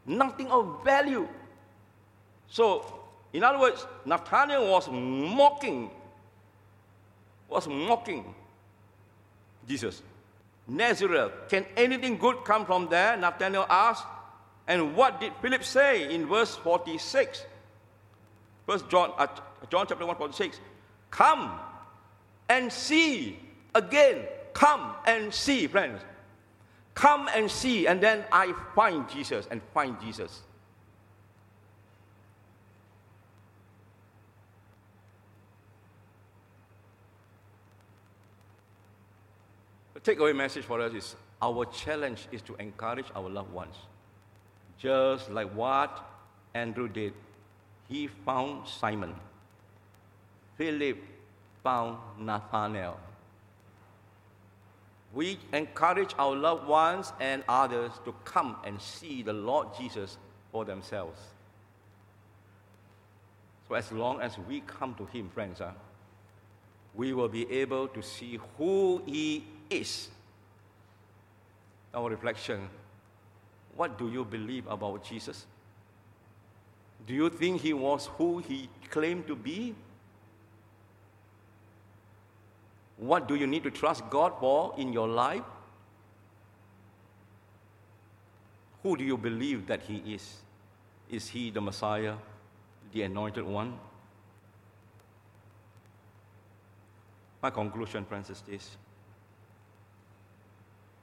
nothing 0.06 0.48
of 0.48 0.84
value. 0.84 1.28
So, 2.48 2.86
in 3.34 3.44
other 3.44 3.60
words, 3.60 3.86
Nathanael 4.06 4.70
was 4.70 4.88
mocking, 4.90 5.90
was 7.50 7.68
mocking 7.68 8.34
Jesus. 9.68 10.02
Nazareth, 10.68 11.32
can 11.50 11.66
anything 11.76 12.18
good 12.18 12.46
come 12.46 12.66
from 12.66 12.88
there? 12.88 13.18
Nathanael 13.18 13.66
asked. 13.70 14.06
And 14.68 14.96
what 14.96 15.20
did 15.20 15.34
Philip 15.42 15.64
say 15.64 16.14
in 16.14 16.28
verse 16.28 16.56
46? 16.56 17.44
First 18.66 18.88
John, 18.90 19.12
uh, 19.18 19.28
John 19.70 19.88
chapter 19.88 20.06
1, 20.06 20.16
46. 20.16 20.60
Come 21.12 21.60
and 22.48 22.72
see 22.72 23.40
again. 23.76 24.26
Come 24.54 24.94
and 25.06 25.34
see, 25.34 25.68
friends. 25.68 26.02
Come 26.94 27.28
and 27.36 27.50
see, 27.50 27.88
and 27.88 28.00
then 28.00 28.24
I 28.32 28.54
find 28.76 29.10
Jesus 29.10 29.48
and 29.50 29.62
find 29.74 30.00
Jesus. 30.00 30.44
Takeaway 40.04 40.36
message 40.36 40.66
for 40.66 40.82
us 40.82 40.94
is 40.94 41.16
our 41.42 41.66
challenge 41.66 42.28
is 42.32 42.42
to 42.44 42.56
encourage 42.56 43.08
our 43.16 43.30
loved 43.30 43.52
ones. 43.52 43.76
Just 44.78 45.30
like 45.32 45.54
what 45.54 46.04
Andrew 46.54 46.88
did. 46.88 47.14
He 47.90 48.08
found 48.08 48.68
Simon. 48.68 49.16
Philip 50.58 50.98
found 51.64 51.98
Nathanael 52.20 53.00
we 55.14 55.38
encourage 55.54 56.16
our 56.18 56.36
loved 56.36 56.68
ones 56.68 57.14
and 57.20 57.44
others 57.48 57.92
to 58.04 58.14
come 58.26 58.58
and 58.66 58.82
see 58.82 59.22
the 59.22 59.34
Lord 59.34 59.68
Jesus 59.78 60.18
for 60.52 60.66
themselves. 60.66 61.20
So, 63.68 63.76
as 63.76 63.92
long 63.92 64.22
as 64.22 64.38
we 64.38 64.62
come 64.62 64.96
to 64.96 65.06
Him, 65.06 65.30
friends, 65.30 65.62
uh, 65.62 65.72
we 66.96 67.14
will 67.14 67.30
be 67.30 67.50
able 67.52 67.88
to 67.90 68.02
see 68.02 68.40
who 68.58 69.04
He 69.06 69.44
is. 69.82 70.10
Our 71.94 72.10
reflection 72.10 72.70
what 73.76 73.98
do 73.98 74.10
you 74.12 74.24
believe 74.24 74.68
about 74.68 75.04
Jesus? 75.04 75.46
Do 77.08 77.14
you 77.14 77.30
think 77.30 77.62
He 77.62 77.74
was 77.74 78.08
who 78.18 78.40
He 78.40 78.70
claimed 78.90 79.28
to 79.28 79.36
be? 79.36 79.76
What 82.98 83.28
do 83.28 83.36
you 83.36 83.48
need 83.48 83.64
to 83.64 83.72
trust 83.72 84.10
God 84.10 84.34
for 84.40 84.74
in 84.78 84.94
your 84.94 85.08
life? 85.08 85.44
Who 88.84 88.96
do 88.96 89.04
you 89.04 89.18
believe 89.18 89.66
that 89.68 89.82
He 89.82 89.98
is? 90.14 90.38
Is 91.10 91.28
He 91.28 91.50
the 91.50 91.62
Messiah, 91.62 92.16
the 92.92 93.02
Anointed 93.02 93.44
One? 93.44 93.78
My 97.42 97.50
conclusion, 97.50 98.06
friends, 98.06 98.30
is 98.30 98.78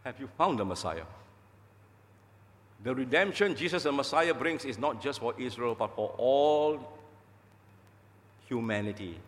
Have 0.05 0.19
you 0.19 0.29
found 0.39 0.59
the 0.59 0.65
Messiah? 0.65 1.05
The 2.83 2.95
redemption 2.95 3.55
Jesus 3.55 3.83
the 3.83 3.93
Messiah 3.93 4.33
brings 4.33 4.65
is 4.65 4.79
not 4.79 5.03
just 5.03 5.21
for 5.21 5.35
Israel, 5.39 5.75
but 5.79 5.95
for 5.95 6.15
all 6.17 6.81
humanity, 8.49 9.19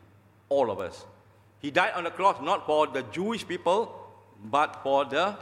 all 0.49 0.71
of 0.71 0.81
us. 0.81 1.05
He 1.61 1.71
died 1.71 1.93
on 1.95 2.05
the 2.05 2.11
cross 2.11 2.41
not 2.43 2.67
for 2.67 2.87
the 2.87 3.03
Jewish 3.13 3.47
people, 3.47 3.95
but 4.45 4.81
for 4.83 5.05
the 5.05 5.37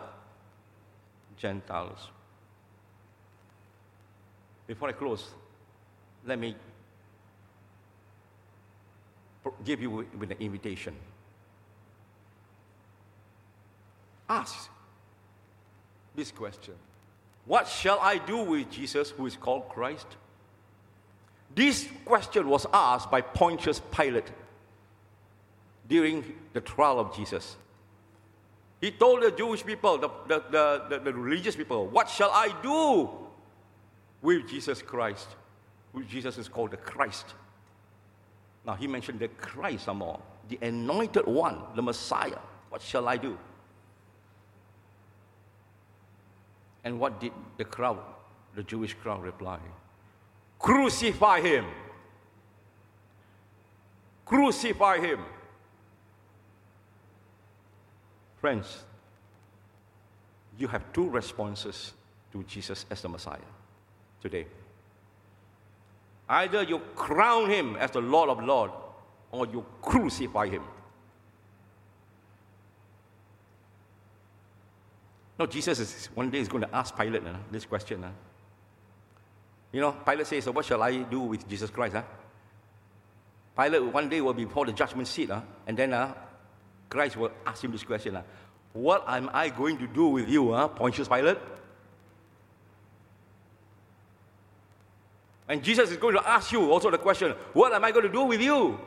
Gentiles. 1.37 2.09
Before 4.66 4.89
I 4.89 4.93
close, 4.93 5.28
let 6.26 6.39
me 6.39 6.55
give 9.64 9.81
you 9.81 9.91
with 9.91 10.31
an 10.31 10.37
invitation. 10.41 10.95
Ask 14.28 14.70
this 16.15 16.31
question 16.31 16.75
What 17.47 17.69
shall 17.69 17.99
I 18.01 18.19
do 18.19 18.39
with 18.39 18.71
Jesus 18.71 19.11
who 19.11 19.27
is 19.27 19.37
called 19.37 19.69
Christ? 19.69 20.07
This 21.55 21.89
question 22.05 22.49
was 22.49 22.67
asked 22.73 23.11
by 23.11 23.21
Pontius 23.21 23.81
Pilate 23.91 24.31
during 25.89 26.25
the 26.53 26.61
trial 26.61 27.01
of 27.01 27.15
Jesus. 27.15 27.57
He 28.81 28.91
told 28.91 29.23
the 29.23 29.31
Jewish 29.31 29.65
people, 29.65 29.99
the, 29.99 30.09
the, 30.27 30.43
the, 30.89 30.99
the, 31.01 31.13
religious 31.13 31.57
people, 31.57 31.89
What 31.89 32.09
shall 32.09 32.31
I 32.31 32.55
do 32.63 33.11
with 34.23 34.49
Jesus 34.49 34.81
Christ? 34.81 35.29
Which 35.93 36.09
Jesus 36.09 36.39
is 36.39 36.49
called 36.49 36.71
the 36.71 36.77
Christ. 36.77 37.27
Now 38.65 38.75
he 38.75 38.87
mentioned 38.87 39.19
the 39.19 39.29
Christ 39.29 39.85
some 39.85 39.99
more, 39.99 40.21
the 40.49 40.59
anointed 40.63 41.27
one, 41.27 41.59
the 41.75 41.83
Messiah. 41.83 42.39
What 42.71 42.81
shall 42.81 43.09
I 43.09 43.17
do? 43.17 43.37
And 46.85 46.99
what 46.99 47.20
did 47.20 47.33
the 47.57 47.64
crowd, 47.64 47.99
the 48.55 48.62
Jewish 48.62 48.95
crowd, 48.95 49.22
reply? 49.22 49.59
Crucify 50.59 51.41
him! 51.41 51.66
Crucify 54.24 54.99
him! 55.01 55.20
Friends, 58.41 58.85
you 60.59 60.68
have 60.68 60.93
two 60.93 61.09
responses 61.09 61.93
to 62.33 62.43
Jesus 62.45 62.87
as 62.91 63.03
the 63.03 63.09
Messiah 63.09 63.39
today. 64.22 64.47
Either 66.28 66.62
you 66.62 66.78
crown 66.95 67.51
him 67.51 67.76
as 67.76 67.91
the 67.91 68.01
Lord 68.01 68.31
of 68.31 68.43
Lords 68.43 68.72
or 69.33 69.47
you 69.47 69.64
crucify 69.83 70.49
him. 70.49 70.62
No, 75.41 75.47
Jesus 75.47 75.80
is 75.80 76.11
one 76.14 76.28
day 76.28 76.38
is 76.38 76.49
going 76.49 76.61
to 76.61 76.76
ask 76.76 76.95
Pilate 76.95 77.26
uh, 77.26 77.32
this 77.51 77.64
question. 77.64 78.05
Uh. 78.05 78.11
You 79.72 79.80
know, 79.80 79.93
Pilate 79.93 80.26
says, 80.26 80.45
so 80.45 80.53
What 80.53 80.66
shall 80.66 80.82
I 80.82 80.99
do 80.99 81.20
with 81.20 81.49
Jesus 81.49 81.70
Christ? 81.70 81.97
Uh? 81.97 82.03
Pilate 83.57 83.82
one 83.82 84.11
day 84.11 84.20
will 84.20 84.34
be 84.34 84.45
before 84.45 84.66
the 84.66 84.72
judgment 84.72 85.09
seat, 85.09 85.30
uh, 85.30 85.41
and 85.66 85.78
then 85.78 85.95
uh, 85.95 86.12
Christ 86.91 87.16
will 87.16 87.30
ask 87.47 87.64
him 87.64 87.72
this 87.72 87.84
question 87.84 88.16
uh, 88.16 88.22
What 88.74 89.03
am 89.09 89.30
I 89.32 89.49
going 89.49 89.78
to 89.78 89.86
do 89.86 90.09
with 90.09 90.28
you, 90.28 90.53
huh, 90.53 90.68
Pontius 90.68 91.09
Pilate? 91.09 91.38
And 95.49 95.62
Jesus 95.64 95.91
is 95.91 95.97
going 95.97 96.16
to 96.16 96.28
ask 96.28 96.53
you 96.53 96.70
also 96.70 96.91
the 96.91 96.99
question 96.99 97.32
What 97.55 97.72
am 97.72 97.82
I 97.82 97.93
going 97.93 98.05
to 98.05 98.12
do 98.12 98.24
with 98.24 98.43
you? 98.43 98.78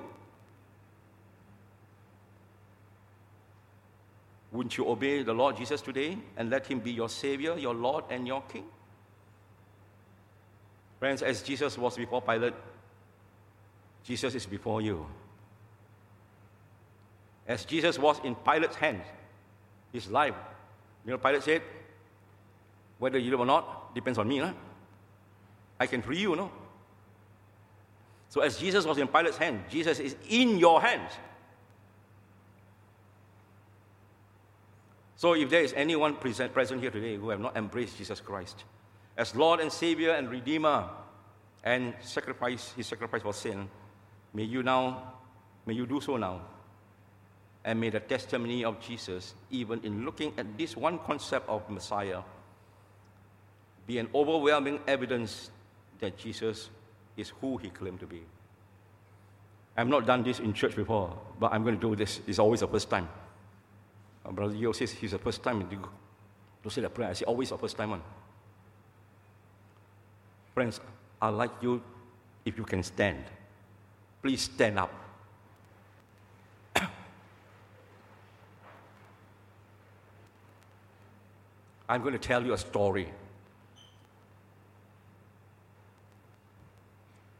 Wouldn't 4.54 4.78
you 4.78 4.88
obey 4.88 5.24
the 5.24 5.34
Lord 5.34 5.58
Jesus 5.58 5.82
today 5.82 6.18
and 6.38 6.50
let 6.50 6.66
him 6.68 6.80
be 6.80 6.92
your 6.92 7.10
Savior, 7.10 7.58
your 7.58 7.74
Lord, 7.74 8.06
and 8.10 8.26
your 8.26 8.42
King? 8.44 8.66
Friends, 11.00 11.22
as 11.22 11.42
Jesus 11.42 11.78
was 11.78 11.98
before 11.98 12.22
Pilate, 12.22 12.54
Jesus 14.04 14.36
is 14.36 14.46
before 14.46 14.82
you 14.82 15.06
as 17.48 17.66
Jesus 17.66 18.00
was 18.00 18.20
in 18.24 18.36
Pilate's 18.36 18.76
hands, 18.76 19.06
his 19.92 20.10
life. 20.10 20.36
You 21.06 21.12
know, 21.12 21.18
Pilate 21.18 21.44
said, 21.44 21.62
whether 23.00 23.18
you 23.18 23.32
live 23.32 23.42
or 23.42 23.46
not 23.46 23.94
depends 23.94 24.18
on 24.18 24.28
me. 24.28 24.40
Huh? 24.40 24.54
I 25.80 25.88
can 25.88 26.02
free 26.02 26.20
you, 26.20 26.36
no? 26.36 26.52
So 28.30 28.42
as 28.42 28.58
Jesus 28.58 28.86
was 28.86 28.98
in 28.98 29.08
Pilate's 29.08 29.38
hand, 29.38 29.64
Jesus 29.70 30.00
is 30.00 30.16
in 30.30 30.58
your 30.58 30.82
hands. 30.82 31.12
So 35.24 35.36
if 35.36 35.50
there 35.50 35.64
is 35.64 35.72
anyone 35.78 36.16
present, 36.16 36.52
present 36.52 36.82
here 36.82 36.92
today 36.92 37.16
who 37.16 37.30
have 37.30 37.40
not 37.40 37.56
embraced 37.56 37.98
Jesus 37.98 38.20
Christ, 38.20 38.66
as 39.16 39.34
Lord 39.34 39.62
and 39.62 39.72
Savior 39.72 40.12
and 40.12 40.30
Redeemer 40.30 40.90
and 41.64 41.94
sacrifice 42.02 42.74
his 42.76 42.88
sacrifice 42.88 43.22
for 43.22 43.34
sin, 43.34 43.70
may 44.34 44.44
you 44.44 44.64
now, 44.64 45.14
may 45.66 45.76
you 45.76 45.86
do 45.86 46.02
so 46.02 46.18
now. 46.18 46.42
And 47.64 47.80
may 47.80 47.90
the 47.90 48.02
testimony 48.02 48.66
of 48.66 48.82
Jesus, 48.82 49.34
even 49.50 49.80
in 49.86 50.04
looking 50.04 50.34
at 50.38 50.58
this 50.58 50.76
one 50.76 51.00
concept 51.00 51.48
of 51.48 51.70
Messiah, 51.70 52.20
be 53.88 54.00
an 54.00 54.10
overwhelming 54.14 54.82
evidence 54.88 55.52
that 56.02 56.18
Jesus 56.18 56.70
is 57.16 57.30
who 57.40 57.56
he 57.56 57.70
claimed 57.70 58.02
to 58.02 58.08
be. 58.08 58.24
I've 59.78 59.88
not 59.88 60.06
done 60.06 60.24
this 60.24 60.42
in 60.42 60.52
church 60.52 60.76
before, 60.76 61.18
but 61.40 61.54
I'm 61.54 61.64
going 61.64 61.80
to 61.80 61.90
do 61.92 61.96
this. 61.96 62.20
It's 62.28 62.40
always 62.40 62.60
the 62.60 62.68
first 62.68 62.90
time. 62.90 63.08
Brother 64.32 64.56
Yo 64.56 64.72
says 64.72 64.92
he's 64.92 65.12
the 65.12 65.18
first 65.20 65.44
time 65.44 65.68
to, 65.70 66.70
say 66.70 66.82
the 66.82 66.90
prayer. 66.90 67.10
I 67.10 67.14
say 67.14 67.26
always 67.26 67.50
the 67.50 67.58
first 67.58 67.76
time 67.76 67.90
one. 67.92 68.02
Friends, 70.54 70.80
I'd 71.22 71.30
like 71.30 71.52
you, 71.62 71.82
if 72.46 72.58
you 72.58 72.64
can 72.64 72.84
stand, 72.84 73.26
please 74.22 74.42
stand 74.44 74.80
up. 74.80 74.94
I'm 81.90 82.02
going 82.02 82.14
to 82.14 82.20
tell 82.20 82.46
you 82.46 82.54
a 82.54 82.58
story. 82.58 83.10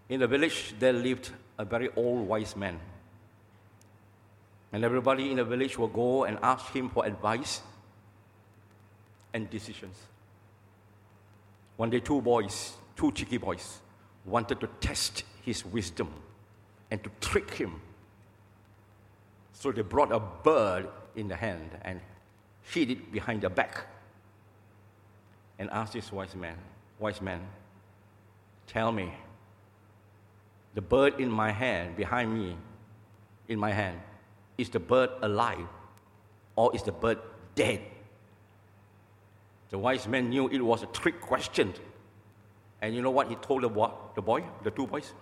In 0.10 0.20
the 0.20 0.28
village, 0.28 0.76
there 0.80 0.92
lived 0.94 1.32
a 1.58 1.64
very 1.64 1.90
old 1.96 2.28
wise 2.28 2.56
man. 2.56 2.80
And 4.74 4.84
everybody 4.84 5.30
in 5.30 5.38
the 5.38 5.44
village 5.44 5.78
will 5.78 5.88
go 5.88 6.24
and 6.24 6.40
ask 6.42 6.74
him 6.74 6.90
for 6.90 7.06
advice 7.06 7.62
and 9.32 9.48
decisions. 9.50 9.96
One 11.78 11.92
day, 11.92 12.00
two 12.00 12.22
boys, 12.22 12.74
two 12.96 13.12
cheeky 13.12 13.38
boys, 13.38 13.80
wanted 14.26 14.60
to 14.62 14.68
test 14.82 15.24
his 15.44 15.64
wisdom 15.64 16.12
and 16.90 17.04
to 17.04 17.12
trick 17.22 17.52
him. 17.52 17.82
So 19.54 19.72
they 19.72 19.84
brought 19.84 20.12
a 20.12 20.20
bird 20.20 20.88
in 21.16 21.28
the 21.28 21.36
hand 21.36 21.70
and 21.84 22.02
hid 22.64 22.90
it 22.90 23.12
behind 23.12 23.42
the 23.42 23.50
back 23.50 23.86
and 25.60 25.70
asked 25.70 25.94
this 25.94 26.12
wise 26.12 26.36
man, 26.36 26.58
Wise 27.00 27.22
man, 27.22 27.42
tell 28.66 28.92
me, 28.92 29.14
the 30.74 30.82
bird 30.82 31.20
in 31.20 31.30
my 31.30 31.52
hand, 31.52 31.96
behind 31.96 32.34
me, 32.34 32.56
in 33.48 33.60
my 33.60 33.72
hand, 33.72 34.00
is 34.58 34.70
the 34.70 34.80
bird 34.80 35.10
alive 35.22 35.68
or 36.56 36.76
is 36.76 36.84
the 36.84 36.92
bird 36.92 37.20
dead? 37.56 37.82
The 39.70 39.78
wise 39.78 40.08
man 40.08 40.30
knew 40.30 40.48
it 40.50 40.62
was 40.62 40.84
a 40.84 40.88
trick 40.88 41.20
question. 41.20 41.74
And 42.82 42.94
you 42.94 43.02
know 43.02 43.12
what 43.12 43.28
he 43.28 43.36
told 43.36 43.64
the 43.64 43.70
boy, 43.70 43.90
the 44.14 44.22
boy, 44.22 44.44
the 44.64 44.72
two 44.72 44.86
boys? 44.86 45.14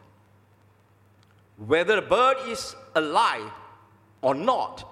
Whether 1.58 1.96
the 1.96 2.02
bird 2.02 2.38
is 2.48 2.76
alive 2.96 3.52
or 4.22 4.36
not, 4.36 4.88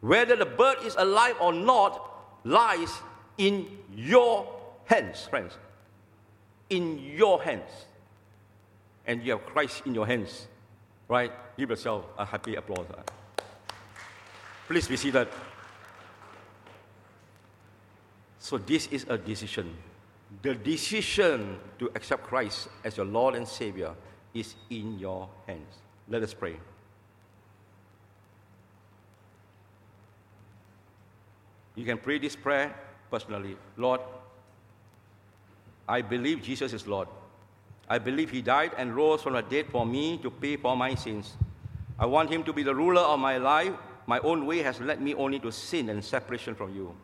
whether 0.00 0.36
the 0.36 0.46
bird 0.46 0.78
is 0.84 0.94
alive 0.96 1.36
or 1.40 1.52
not, 1.52 2.00
lies 2.44 2.90
in 3.36 3.66
your 3.94 4.48
hands, 4.86 5.26
friends. 5.26 5.58
In 6.70 6.98
your 6.98 7.42
hands. 7.42 7.70
And 9.06 9.22
you 9.22 9.32
have 9.32 9.44
Christ 9.44 9.82
in 9.86 9.94
your 9.94 10.06
hands, 10.06 10.46
right? 11.10 11.32
Give 11.58 11.68
yourself 11.68 12.06
a 12.16 12.24
happy 12.24 12.54
applause. 12.54 12.86
Uh. 12.88 13.02
Please 14.68 14.86
be 14.88 14.96
seated. 14.96 15.28
So, 18.38 18.56
this 18.56 18.86
is 18.86 19.04
a 19.08 19.18
decision. 19.18 19.76
The 20.42 20.54
decision 20.54 21.58
to 21.80 21.90
accept 21.94 22.22
Christ 22.22 22.68
as 22.84 22.96
your 22.96 23.04
Lord 23.04 23.34
and 23.34 23.46
Savior 23.46 23.92
is 24.32 24.54
in 24.70 24.98
your 24.98 25.28
hands. 25.46 25.74
Let 26.08 26.22
us 26.22 26.32
pray. 26.32 26.56
You 31.74 31.84
can 31.84 31.98
pray 31.98 32.18
this 32.18 32.36
prayer 32.36 32.74
personally 33.10 33.56
Lord, 33.76 34.00
I 35.88 36.02
believe 36.02 36.42
Jesus 36.42 36.72
is 36.72 36.86
Lord. 36.86 37.08
I 37.90 37.98
believe 37.98 38.30
He 38.30 38.40
died 38.40 38.72
and 38.78 38.94
rose 38.94 39.22
from 39.22 39.32
the 39.32 39.42
dead 39.42 39.66
for 39.70 39.84
me 39.84 40.16
to 40.18 40.30
pay 40.30 40.56
for 40.56 40.76
my 40.76 40.94
sins. 40.94 41.34
I 41.98 42.06
want 42.06 42.30
Him 42.30 42.44
to 42.44 42.52
be 42.52 42.62
the 42.62 42.74
ruler 42.74 43.02
of 43.02 43.18
my 43.18 43.36
life. 43.36 43.72
My 44.06 44.20
own 44.20 44.46
way 44.46 44.58
has 44.58 44.80
led 44.80 45.02
me 45.02 45.12
only 45.14 45.40
to 45.40 45.50
sin 45.50 45.90
and 45.90 46.02
separation 46.02 46.54
from 46.54 46.72
you. 46.74 46.94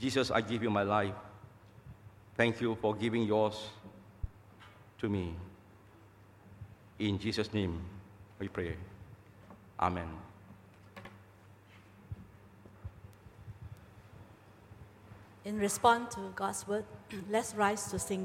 Jesus, 0.00 0.30
I 0.30 0.40
give 0.40 0.62
you 0.62 0.70
my 0.70 0.84
life. 0.84 1.14
Thank 2.36 2.60
you 2.60 2.76
for 2.80 2.94
giving 2.94 3.24
yours 3.24 3.70
to 4.98 5.08
me. 5.08 5.34
In 7.00 7.18
Jesus' 7.18 7.52
name, 7.52 7.82
we 8.38 8.46
pray. 8.46 8.76
Amen. 9.80 10.08
In 15.44 15.58
response 15.58 16.14
to 16.14 16.32
God's 16.36 16.66
word, 16.68 16.84
let's 17.30 17.54
rise 17.56 17.90
to 17.90 17.98
sing 17.98 18.18
this. 18.18 18.20